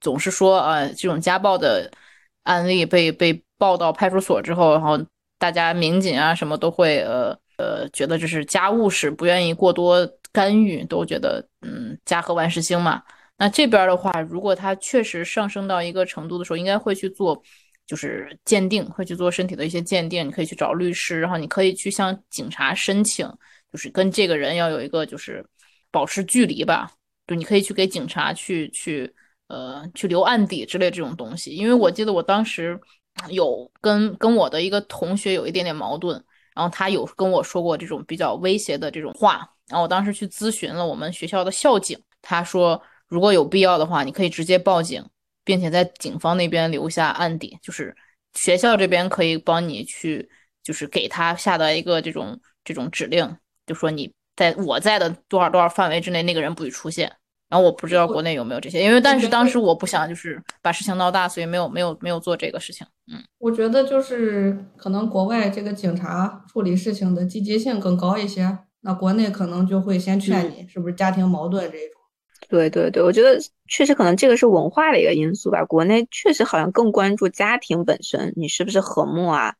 [0.05, 1.91] 总是说啊，这种家暴的
[2.43, 5.03] 案例被被报到派出所之后，然后
[5.39, 13.01] 大家民警啊什么都会呃呃觉得这是家务事，不愿意过多干预，都觉得嗯家和万事兴嘛。
[13.35, 17.41] 那这边的话，如果他确实上升到一个程度的时候，应该会去做
[17.87, 23.27] 就是鉴定，会去做身体的一些鉴定，你可以去找律师，然后你可以去向警察申请，
[23.73, 25.43] 就是跟这个人要有一个就是
[25.89, 26.91] 保持距离吧，
[27.25, 29.11] 就你可以去给警察去去
[29.47, 31.51] 呃去留案底之类这种东西。
[31.51, 32.79] 因为我记得我当时
[33.29, 45.03] 有跟跟我的一个同学有一点点矛盾，然后他有跟我说过这种比较威胁的这种话，然后我当时去咨询了我们学校的校警，他说如果有必要的话，你可以直接报警。
[45.47, 47.95] 并且在警方那边留下案底，就是
[48.33, 50.27] 学校这边可以帮你去，
[50.63, 57.15] 就是给他下达一个这种这种指令，就说你在我在的多少多少范围之内，那个人不许出现。
[57.55, 62.85] 然后我不知道国内有没有这些，因为但是当时我不想就是把事情闹大，所以没有没有没有做这个事情。
[63.09, 72.01] 嗯，我觉得就是可能国外这个警察处理事情的积极性更高一些，那国内可能就会先劝你是不是家庭矛盾这种。
[72.49, 73.39] 对对对，我觉得
[73.69, 75.63] 确实可能这个是文化的一个因素吧。
[75.63, 79.53] 国内确实好像更关注家庭本身，你是不是和睦啊？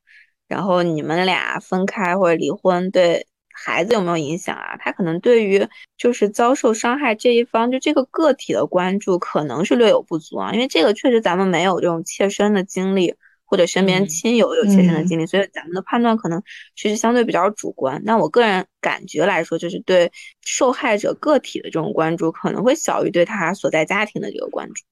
[0.49, 4.75] 然后你们俩分开或者离婚对孩子有没有影响啊？
[4.77, 13.15] 他可能对于就是遭受伤害这一方，就这个个体的关注可能是略有不足啊，因为这个确实咱们没有这种切身的经历。
[13.47, 16.41] 或者身边亲友有切身的经历，所以咱们的判断可能
[16.75, 18.01] 其实相对比较主观。
[18.03, 20.11] 那我个人感觉来说，就是对
[20.43, 24.83] 受害者个体的这种关注可能会小于对他所在家庭的这个关注。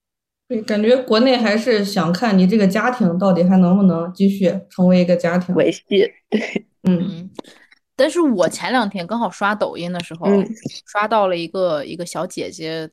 [0.46, 5.82] 对，感觉国内还是想看你这个家庭到底还能不能继续成为一个家庭维系。
[6.30, 7.28] 对，嗯。
[7.96, 10.26] 但是我前两天刚好刷抖音的时候，
[10.86, 12.90] 刷到了一个一个小姐姐。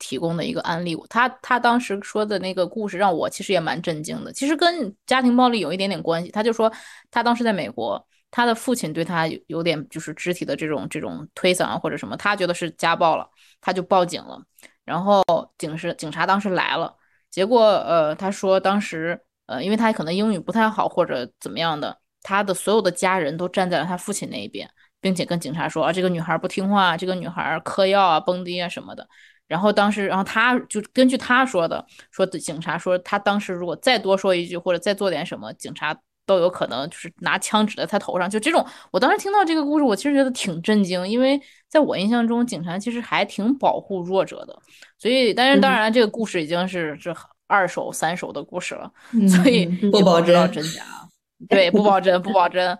[0.00, 6.30] 提供的一个案例，她她当时说的那个故事让我其实也蛮震惊的，其实跟家庭暴力有一点点关系。
[6.32, 6.70] 她就说
[7.12, 13.26] 她当时在美国，她的父亲对她有点就是肢体的这种这种推搡或者什么，她觉得是家暴了，
[13.60, 14.42] 她就报警了。
[14.84, 15.22] 然后
[15.56, 16.96] 警是警察当时来了，
[17.30, 24.68] 结果呃她说当时呃因为她可能英语不太好或者怎么样的，他的所有的家人都站在了他父亲那一边，
[25.00, 29.06] 并且跟警察说啊这个女孩不听话，这个女孩嗑药啊蹦迪啊什么的。
[29.46, 38.28] 然后当时，然后他就根据他说的，说警察说他当时如果再多说一句或者再做点什么，警察都有可能就是拿枪指在他头上。
[38.28, 44.58] 就这种，我当时听到这个故事，我其实觉得挺震惊，因为在我印象中，警察其实还挺保护弱者的。
[44.98, 47.14] 所以，但是当然，这个故事已经是这
[47.46, 48.90] 二手、三手的故事了，
[49.28, 50.82] 所以不保知道真假。
[51.50, 52.76] 对，不保真，不保真，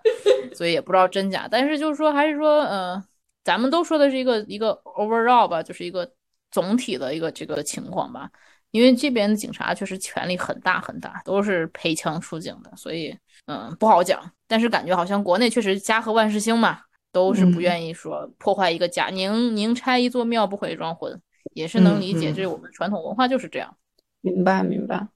[0.55, 1.49] 所以也不知道真假。
[1.51, 3.03] 但是就是说，还是说，嗯，
[3.45, 6.11] 咱们都说的是一个一个 overall 吧，就是一个。
[6.51, 8.31] 总体的一个这个情况吧，
[8.71, 13.13] 因为这边的警察确实权力很大很大，都是配枪出警的，所以
[13.47, 14.31] 嗯不好讲。
[14.47, 16.79] 但是感觉好像国内确实家和万事兴嘛，
[17.11, 19.09] 都是不愿意说破坏一个家。
[19.09, 21.21] 宁宁拆一座庙，不毁一桩婚，
[21.55, 23.77] 也是能理解，这是我们传统文化就是这样。
[24.21, 25.09] 明白明白，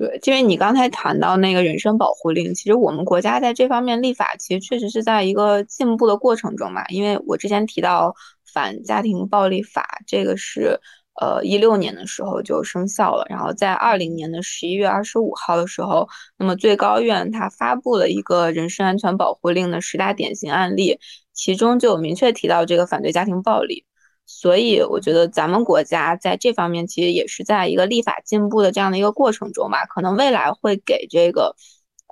[0.00, 6.84] 对，因为你刚才谈到那个人身保护令，其实我们国家在这方面立法其实确实是在一个进步的过程中嘛。
[6.88, 8.14] 因为我之前提到。
[8.52, 10.80] 反家庭暴力法这个是，
[11.20, 20.98] 呃，一六年的时候就生效了，然后在二零年的十一月二十五号的时候，那么最高院它发布了一个人身安全保护令的十大典型案例，
[21.32, 23.84] 其中就有明确提到这个反对家庭暴力，
[24.32, 31.54] 所以我觉得咱们国家在这方面其实也是在一个立法进步的这样的一个过程中吧，可能未来会给这个，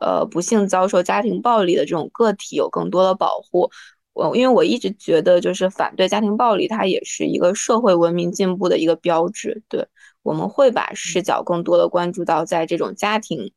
[0.02, 3.70] 呃，不幸遭受家庭暴力的这种个体有更多的保护。
[4.12, 9.62] 我因为我一直觉得，就是反对家庭暴力，它也是一个社会文明进步的一个标志。
[9.68, 9.86] 对，
[10.22, 13.52] 我们会把视角更多的关注到，在这种家庭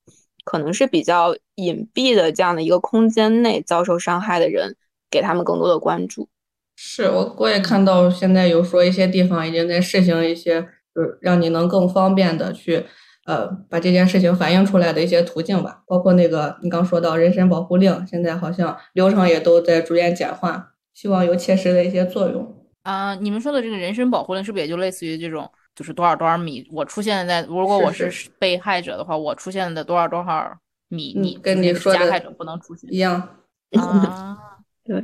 [0.46, 4.78] 可能是比较隐蔽的这样的一个空间内遭受伤害的人，
[5.10, 6.30] 给他们更多的关注。
[6.76, 10.62] 是我我也看到，现在有说一些地方已经在试行一些，
[10.94, 12.86] 就是让你能更方便的去。
[13.26, 22.66] 呃，把这件事情反映出来的一些途径吧，包括那个你刚说到人身保护令，现在好像流程也都在逐渐简化，希望有切实的一些作用。
[22.82, 30.58] 啊，你们说的这个人身保护令是不是也就类似于这种，就是多少多少米，我出现在，如果我是被害者的话，我出现的多少多少
[30.90, 33.14] 米，你跟你说加害者不能出现一样
[33.78, 34.36] 啊？
[34.84, 35.00] 对。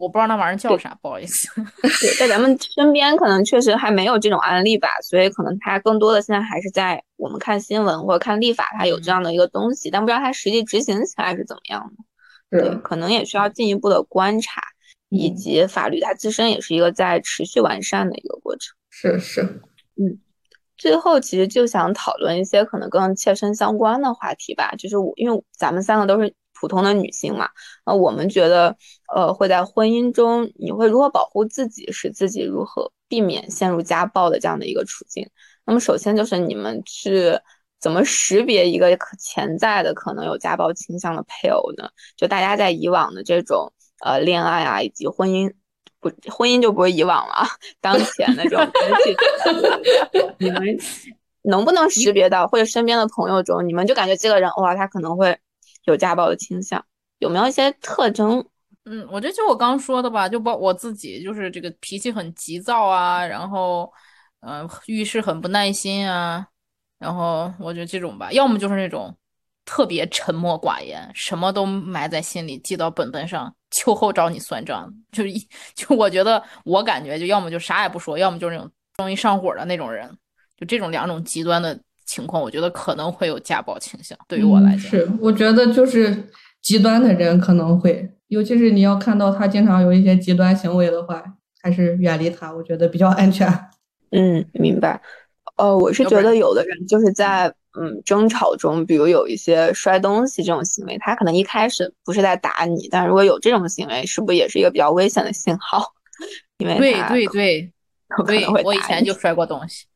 [0.00, 1.46] 我不知道那玩意儿叫啥， 不好意思。
[2.00, 11.92] 对，在咱们身边可能确实还没有这种案例吧，所以可能它更多的现在还是在我们看新闻或者看立法，它有这样的一个东西，但不知道它实际执行起来是怎么样
[12.50, 12.58] 的。
[12.58, 14.62] 对，可能也需要进一步的观察，
[15.10, 18.74] 以及法律它自身也是一个在持续完善的一个过程。
[18.88, 20.18] 是是，嗯，
[20.78, 26.34] 最后其实就想讨论一些可能更切身相关的话题吧，就是我因为咱们三个都是。
[26.60, 27.48] 普通的女性嘛，
[27.86, 28.76] 那我们觉得，
[29.14, 35.26] 呃，会在婚姻中，你会如何保护自己，使自己如何避免陷入家暴的这样的一个处境？
[35.64, 37.32] 那么，首先就是你们去
[37.80, 41.88] 怎么识别一个可潜在的可能有家暴倾向的配偶呢？
[42.16, 43.72] 就大家在以往的这种
[44.04, 45.50] 呃恋爱啊，以及婚姻，
[45.98, 47.46] 不婚姻就不是以往了，
[47.80, 49.16] 当前的这种关系，
[50.38, 50.78] 你们
[51.42, 55.38] 能不能识别到，或者身边的朋友中，你们就感觉这个人哇，他可能会
[55.90, 56.82] 有家暴的倾向，
[57.18, 58.44] 有没有一些特征？
[58.84, 63.92] 嗯，我觉得就我刚说的吧，就包我自己，就是这个脾气很急躁啊，然后
[64.40, 66.46] 嗯、遇事很不耐心啊，
[66.98, 69.14] 然后我觉得这种吧，要么就是那种
[69.66, 75.38] 特别沉默寡言，什么都埋在心里，记到本本上，秋后找你算账， 就一
[75.74, 80.08] 就我觉得我感觉就要么就啥也不说，要么就是那种容易上火的那种人，
[80.56, 81.78] 就这种两种极端的
[82.10, 84.78] 情况，我觉得可能会有家暴倾向，对于我来讲。
[84.78, 86.24] 嗯是，我觉得就是
[86.60, 91.22] 极端的人可能会，尤其是你要看到他经常有一些极端行为的话，
[91.62, 93.46] 还是远离他，我觉得比较安全。
[94.10, 95.00] 嗯，明白。
[95.56, 97.46] 呃，我是觉得有的人就是在
[97.78, 105.84] 嗯争吵中，比如有一些摔东西这种行为，他可能一开始不是在打你，但如果有这种行为，是不是也是一个比较危险的信号？
[106.58, 107.72] 因为对对对
[108.26, 109.86] 对我以前就摔过东西。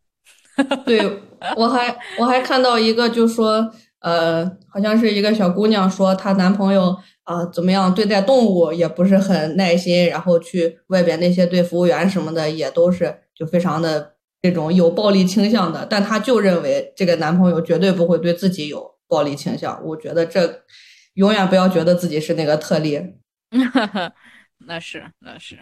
[0.87, 1.01] 对，
[1.57, 19.83] 我还我还看到一个，就说，呃，好像是一个小姑娘说她男朋友啊、怎么样对待动物也不是很耐心，然后去外边那些对服务员什么的也都是就非常的这种有暴力倾向的，但她就认为这个男朋友绝对不会对自己有暴力倾向。
[19.85, 20.63] 我觉得这
[21.15, 23.01] 永远不要觉得自己是那个特例。
[24.67, 25.59] 那 是那是，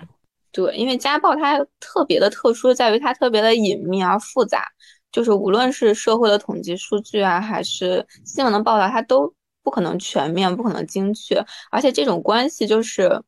[0.52, 4.66] 对，因为家暴它特别的特殊，在于它特别的隐秘而复杂。
[5.10, 9.30] 就是无论是社会的统计数据啊，还是新闻的报道，它都
[9.62, 11.44] 不可能全面，不可能精确。
[11.70, 13.22] 而且这种关系就是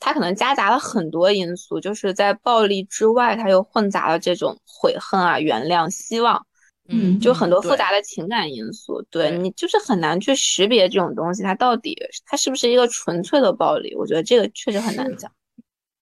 [0.00, 6.46] 它可能夹杂了很多因素，就是在暴力之外，它又混杂了这种悔恨啊、原谅、希望，
[6.88, 9.02] 嗯就很多复杂的情感因素。
[9.10, 13.94] 对对你就是很难去识别这种东西，它到底它是不是一个纯粹的暴力？
[13.94, 15.30] 我觉得这个确实很难讲。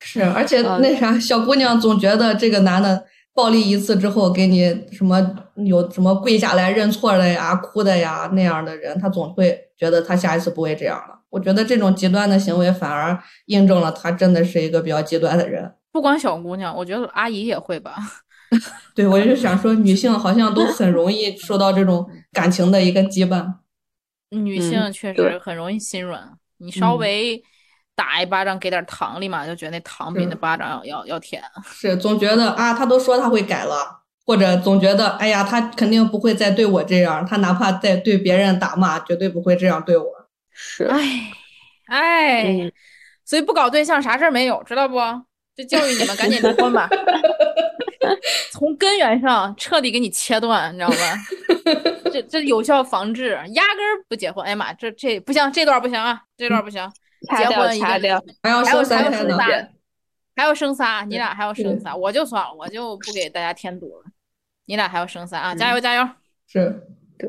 [0.06, 5.34] 是，而且嗯那啥，小姑娘总觉得这个男的暴力一次之后，给你什么
[5.64, 11.20] 有什么跪下来认错的呀、哭的呀那样的人，她总会觉得他下一次不会这样了。
[11.30, 15.72] 我觉得这种极端的行为反而印证了他真的是一个比较极端的人。
[15.90, 17.96] 不光小姑娘，我觉得阿姨也会吧。
[18.94, 23.54] 对，我就想说，女性好像都很容易受到这种感情的一个羁绊。
[24.30, 27.42] 女嗯性确实很容易心软，你稍嗯微
[27.94, 31.42] 打一巴掌，给点糖立马就觉得那糖比那巴掌要要要甜。
[31.72, 40.06] 是总觉得啊，他都说他会改了，或者总觉得哎呀，他肯定不会再对我这样，他哪怕再对别人打骂，绝对不会这样对我。
[40.50, 41.32] 是，哎
[41.86, 42.72] 哎，嗯
[43.24, 44.98] 所以不搞对象啥事儿没有，知道不？
[45.56, 46.88] 就教育你们赶紧离婚吧，
[48.50, 50.96] 从根源上彻底给你切断，你知道吧？
[52.12, 54.44] 这这有效防治，压根儿不结婚。
[54.44, 56.82] 哎呀妈，这这不行，这段不行啊，这段不行，
[57.24, 58.22] 结婚一掉。
[58.42, 59.04] 还要生三
[60.36, 64.04] 还要生仨，你俩还要生仨，我就算了，我就不给大家添堵了。
[64.66, 66.08] 你俩还要生仨啊，加油加油！
[66.46, 66.82] 是，
[67.18, 67.28] 对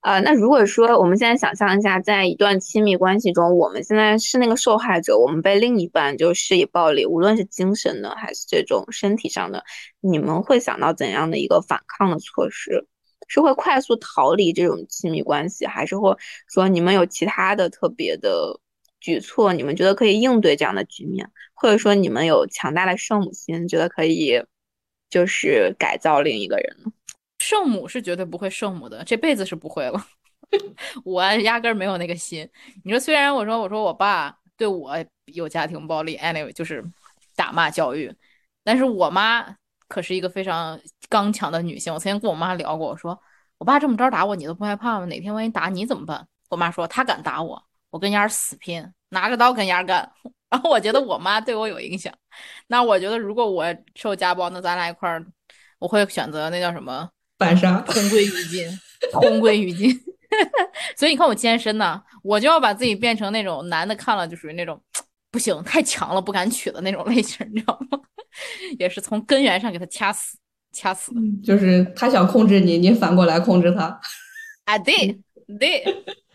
[0.00, 9.64] 啊，那如果说我们现在想象一下，在一段亲密关系中，我们现在是那个受害者，我们被另一半就施以暴力，无论是精神的还是这种身体上的，
[10.00, 12.86] 你们会想到怎样的一个反抗的措施？
[13.26, 16.16] 是会快速逃离这种亲密关系，还是会
[16.48, 18.60] 说你们有其他的特别的
[19.00, 24.42] 举措，你们觉得可以应对这样的局面，或者说你们有强大的圣母心，觉得可以
[25.08, 26.92] 就是改造另一个人呢？
[27.38, 30.06] 圣母是绝对不会圣母的，这辈子是不会了。
[31.04, 32.48] 我压根儿没有那个心。
[32.84, 34.96] 你说，虽然我说我说我爸对我
[35.26, 36.84] 有家庭暴力，anyway 就是
[37.34, 38.12] 打骂教育，
[38.64, 39.56] 但是我妈
[39.88, 41.92] 可是一个非常刚强的女性。
[41.92, 43.18] 我曾经跟我妈聊过，我说
[43.58, 45.06] 我爸这么着打我，你都不害怕吗？
[45.06, 46.26] 哪天万一打你怎么办？
[46.50, 50.10] 我妈说他敢打我，我跟丫儿死拼，拿着刀跟丫儿干。
[50.48, 52.12] 然后我觉得我妈对我有影响。
[52.68, 55.24] 那我觉得如果我受家暴，那咱俩一块儿，
[55.78, 57.10] 我会选择那叫什么？
[57.38, 57.80] 反杀。
[57.80, 58.80] 同归于尽，
[59.12, 59.90] 同归于尽。
[60.96, 64.80] 所以你看我健身呢，我就要把自己变成那种男的看了就属于那种
[65.30, 67.98] 不行，太强了，不敢娶的那种类型，你知道吗？
[68.78, 70.38] 也是从根源上给他掐死，
[70.72, 71.12] 掐死。
[71.44, 74.00] 就是他想控制你，你反过来控制他。
[74.64, 75.18] 啊，对
[75.58, 75.84] 对，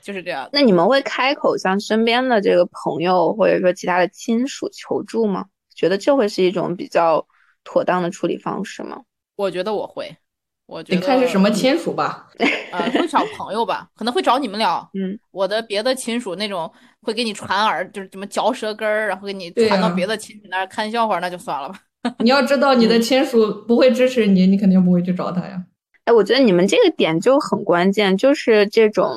[0.02, 0.50] 就是这样。
[0.54, 5.46] 那你们会开口向身边的这个朋友或者说其他的亲属求助吗？
[5.76, 7.26] 觉得这会是一种比较
[7.64, 9.02] 妥当的处理方式吗？
[9.36, 10.16] 我觉得我会，
[10.68, 12.30] 我觉得得看是什么亲属吧。
[12.72, 14.90] 呃，会找朋友吧，可能会找你们聊。
[14.94, 16.72] 嗯，我的别的亲属那种
[17.02, 21.78] 会给你传耳，就是什么嚼舌根儿，然后给你传到别的亲戚那儿看笑话，那就算了吧。
[22.20, 25.64] 你要知道你的亲属不会支持你，你肯定不会去找他呀。
[26.06, 29.10] 哎，哎，我觉得你们这个点就很关键，就是这种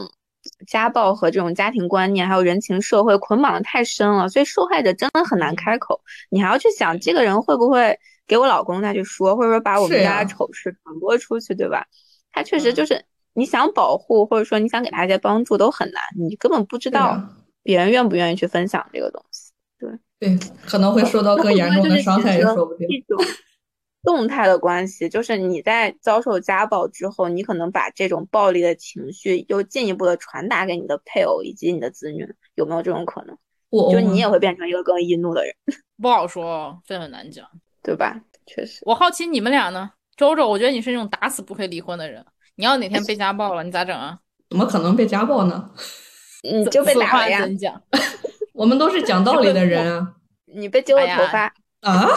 [0.66, 6.00] 家暴和这种家庭观念还有人情社会捆绑的太深了，所以受害者真的很难开口。
[6.30, 11.86] 你还要去想这个人会不会给我老公再去说，或者说把我们家的丑事传播出去，对吧？
[12.30, 17.20] 他确实就是你想保护，或者说你想给他一些帮助都很难，你根本不知道
[17.62, 19.50] 别人愿不愿意去分享这个东西。
[19.78, 19.90] 对
[20.24, 22.88] 对，可能会受到更严重的伤害也说不定。
[22.88, 23.18] 一种
[24.02, 33.36] 动态的关系，就是你在遭受家暴之后，你可能把这种暴力的情绪又进一步的传达给你的配偶以及你的子女，有没有这种可能？
[33.92, 35.54] 就你也会变成一个更易怒的人？
[36.00, 37.46] 不好说，这很难讲，
[37.82, 38.20] 对吧？
[38.46, 39.90] 确实，我好奇你们俩呢？
[40.16, 42.24] 周周，我觉得你是那种打死不会离婚的人。
[42.56, 44.18] 你要哪天被家暴了，你咋整啊？
[44.48, 45.70] 怎么可能被家暴呢？
[46.42, 47.44] 你就被打了呀！
[48.54, 50.14] 我们都是讲道理的人啊！
[50.46, 52.08] 你被揪了头发啊？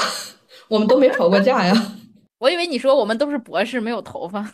[0.70, 1.74] 我们都没吵过架呀！
[2.38, 4.48] 我以为你说我们都是博士，没有头发，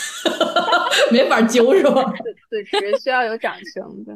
[1.10, 2.12] 没法揪是吧？
[2.50, 4.12] 此时需要有掌声的。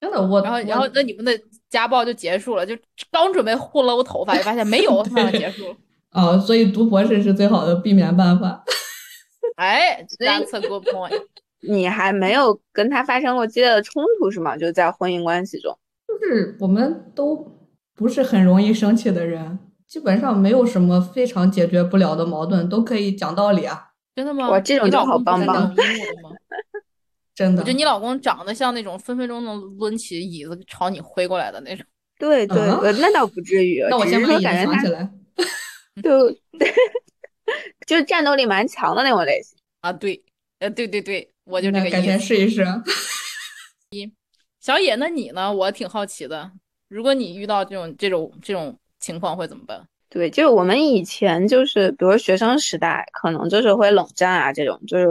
[0.00, 1.32] 真的，我然后然后那你们的
[1.68, 2.76] 家暴就结束了，就
[3.10, 5.74] 刚准备互搂头发，就发现没有， 马上结束。
[6.12, 8.62] 哦，所以读博士是最好的避免办法。
[9.56, 11.20] 哎，That's a good point。
[11.66, 14.56] 你还没有跟他发生过激烈的冲突是吗？
[14.56, 15.76] 就在婚姻关系中，
[16.20, 17.58] 就是我们都
[17.94, 23.90] 不是很容易生气的人，基本上没有什么非常解决不了的矛盾，都可以讲道理啊。
[24.14, 24.48] 真的吗？
[24.48, 25.74] 哇，这种就好棒棒。
[27.34, 31.84] 真的，我觉得你老公长得像那种分分钟能抡起椅子朝你挥过来的那种。
[32.16, 32.56] 对对，
[33.00, 33.84] 那倒不至于。
[33.90, 35.10] 那我先把椅子藏起来。
[36.02, 36.30] 就
[37.86, 40.24] 就是战斗力蛮强的那种类型啊，对，
[40.60, 41.96] 呃，对对对，我就这个意思。
[41.96, 42.64] 改天试一试。
[43.90, 44.12] 一
[44.64, 45.52] 小野，那你呢？
[45.52, 46.50] 我挺好奇的，
[46.88, 49.86] 如果你遇到这种这种这种情况会怎么办？
[50.08, 55.06] 对，就是我们以前就是，比如学生时代，可能就是会冷战啊，这种就是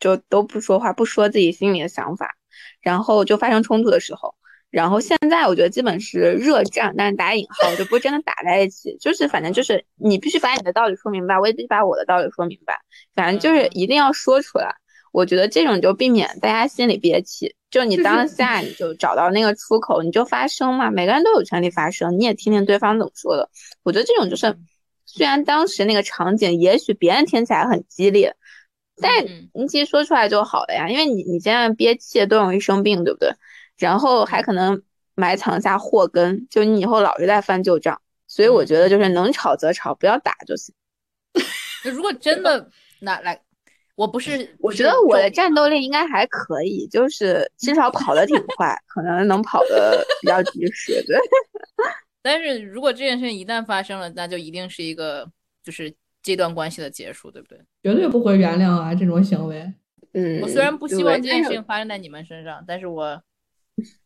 [0.00, 2.34] 就都不说话，不说自己心里的想法，
[2.80, 4.34] 然后就发生冲突的时候。
[4.68, 12.80] 然后现在我觉得基本是热战，但是打引号就不会真的打在一起，就是反正就是你必须把你的道理说明白，我也必须把我的道理说明白，
[13.14, 14.74] 反正就是一定要说出来。
[15.12, 23.48] 我觉得这种就避免大家心里憋气，就你当下你就找到那个出口，你就发声嘛，每个人都有权利发声，你也听听对方怎么说的。
[23.82, 24.56] 我觉得这种就是，
[25.06, 28.36] 虽然当时那个场景也许别人听起来很激烈，
[29.00, 33.32] 但你其实说出来就好了呀，因为你你现在憋气都容易生病，对不对？
[33.76, 34.82] 然后还可能
[35.14, 40.74] 埋藏下祸根，就你以后老是在翻旧账，所以我觉得就是能吵则吵，不要打就行。
[41.84, 42.68] 如果真的
[43.00, 43.40] 那来，
[43.98, 51.02] 我不是，我觉得我的战斗力应该还可以，就是至少跑得挺快，可能能跑得比较及时。
[51.04, 51.18] 对。
[52.22, 55.28] 但是如果这件事情一旦发生了，那就一定是一个
[55.64, 55.92] 就是
[56.22, 57.58] 这段关系的结束，对不对？
[57.82, 59.72] 绝对不会原谅啊这种行为。
[60.12, 60.40] 嗯。
[60.42, 63.20] 我虽然不希望这件事情发生在你们身上，但是我。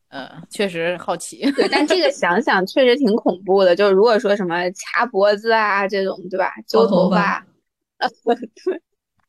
[0.09, 1.51] 嗯，确实好奇。
[1.53, 3.77] 对，但这个想想确实挺恐怖的。
[3.77, 6.51] 就如果说什么掐脖子啊这种，对吧？
[6.67, 7.47] 揪头发，
[8.65, 8.83] 对。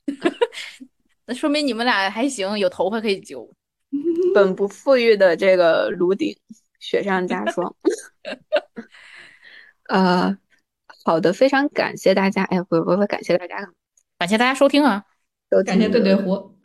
[1.26, 3.50] 那说明你们俩还行，有头发可以揪。
[4.34, 6.36] 本不富裕的这个颅顶，
[6.80, 7.76] 雪上加霜。
[9.90, 10.36] 呃，
[11.04, 12.44] 好的，非常感谢大家。
[12.46, 13.56] 哎，不不不，感谢大家，
[14.18, 15.06] 感谢大家收听啊！
[15.66, 16.58] 感谢对对胡，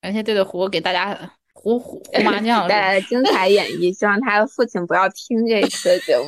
[0.00, 1.32] 感谢对对胡给大家。
[1.52, 6.24] 胡胡胡麻将带来的精彩演绎，希望他的父亲不要听这一期的节目。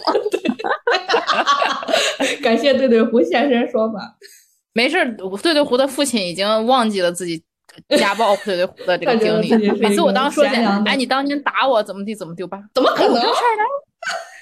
[2.42, 4.16] 感谢对对胡现身说法。
[4.74, 7.42] 没事，对对胡的父亲已经忘记了自己
[7.96, 9.54] 家暴对对胡的这个经历。
[9.78, 12.62] 每次我当说起来，哎，你当年打我怎么地怎么地吧？
[12.74, 13.14] 怎么可能？
[13.14, 13.64] 这事儿呢？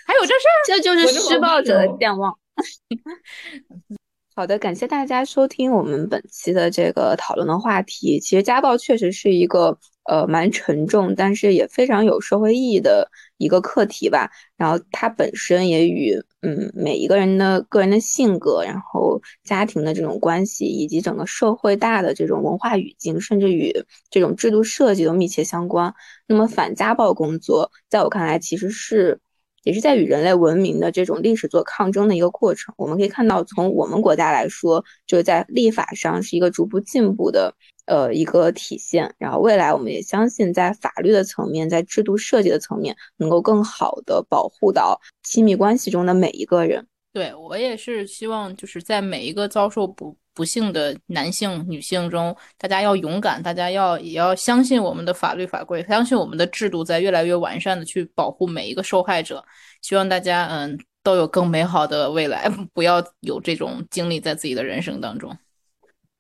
[0.07, 0.59] 还有这事儿？
[0.67, 2.37] 这就是施暴者的健忘。
[4.35, 8.19] 好的，感谢大家收听我们本期的这个讨论的话题。
[8.19, 14.31] 其实家暴确实是一个呃蛮沉重，但是也非常有社会意义的一个课题吧。
[14.57, 25.95] 然后它本身也与嗯每一个人的个人的性格，然后家庭的这种关系，以及整个社会大的这种文化语境，甚至与这种制度设计都密切相关。
[26.27, 29.21] 那么反家暴工作，在我看来其实是。
[29.63, 32.75] 也是在与人类文明的这种历史做抗争的一个过程。
[32.77, 37.55] 我们可以看到，从我们国家来说，就是在立法上是一个逐步进步的
[37.87, 39.15] 呃一个体现。
[39.19, 46.87] 然后未来，我们也相信在法律的层面，在制度设计的层面，能够更好的保护到亲密关系中的每一个人。
[47.13, 50.17] 对我也是希望，就是在每一个遭受不。
[50.35, 59.45] 不幸的男性、女性中，大家要勇敢，大家要也要相信我们的法律法规，相信我们的制度在越来越完善的去保护每一个受害者。
[59.81, 65.37] 希望大家嗯都有更美好的未来， 不要有这种经历在自己的人生当中。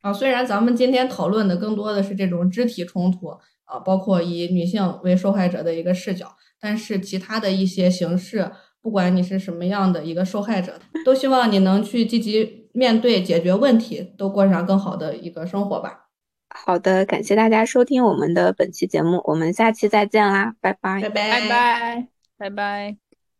[0.00, 3.28] 啊，虽然咱们今天讨论的更多的是这种肢体冲突
[3.64, 8.50] 啊，包括以女性为受害者的一个视角，但是其他的一些形式，
[8.82, 16.08] 不管你是什么样的一个受害者，都希望你能去积极面对、解决问题，都过上更好的一个生活吧。
[16.48, 23.01] 好的，感谢大家收听我们的本期节目，我们下期再见啦，拜拜，拜拜，拜拜，拜拜。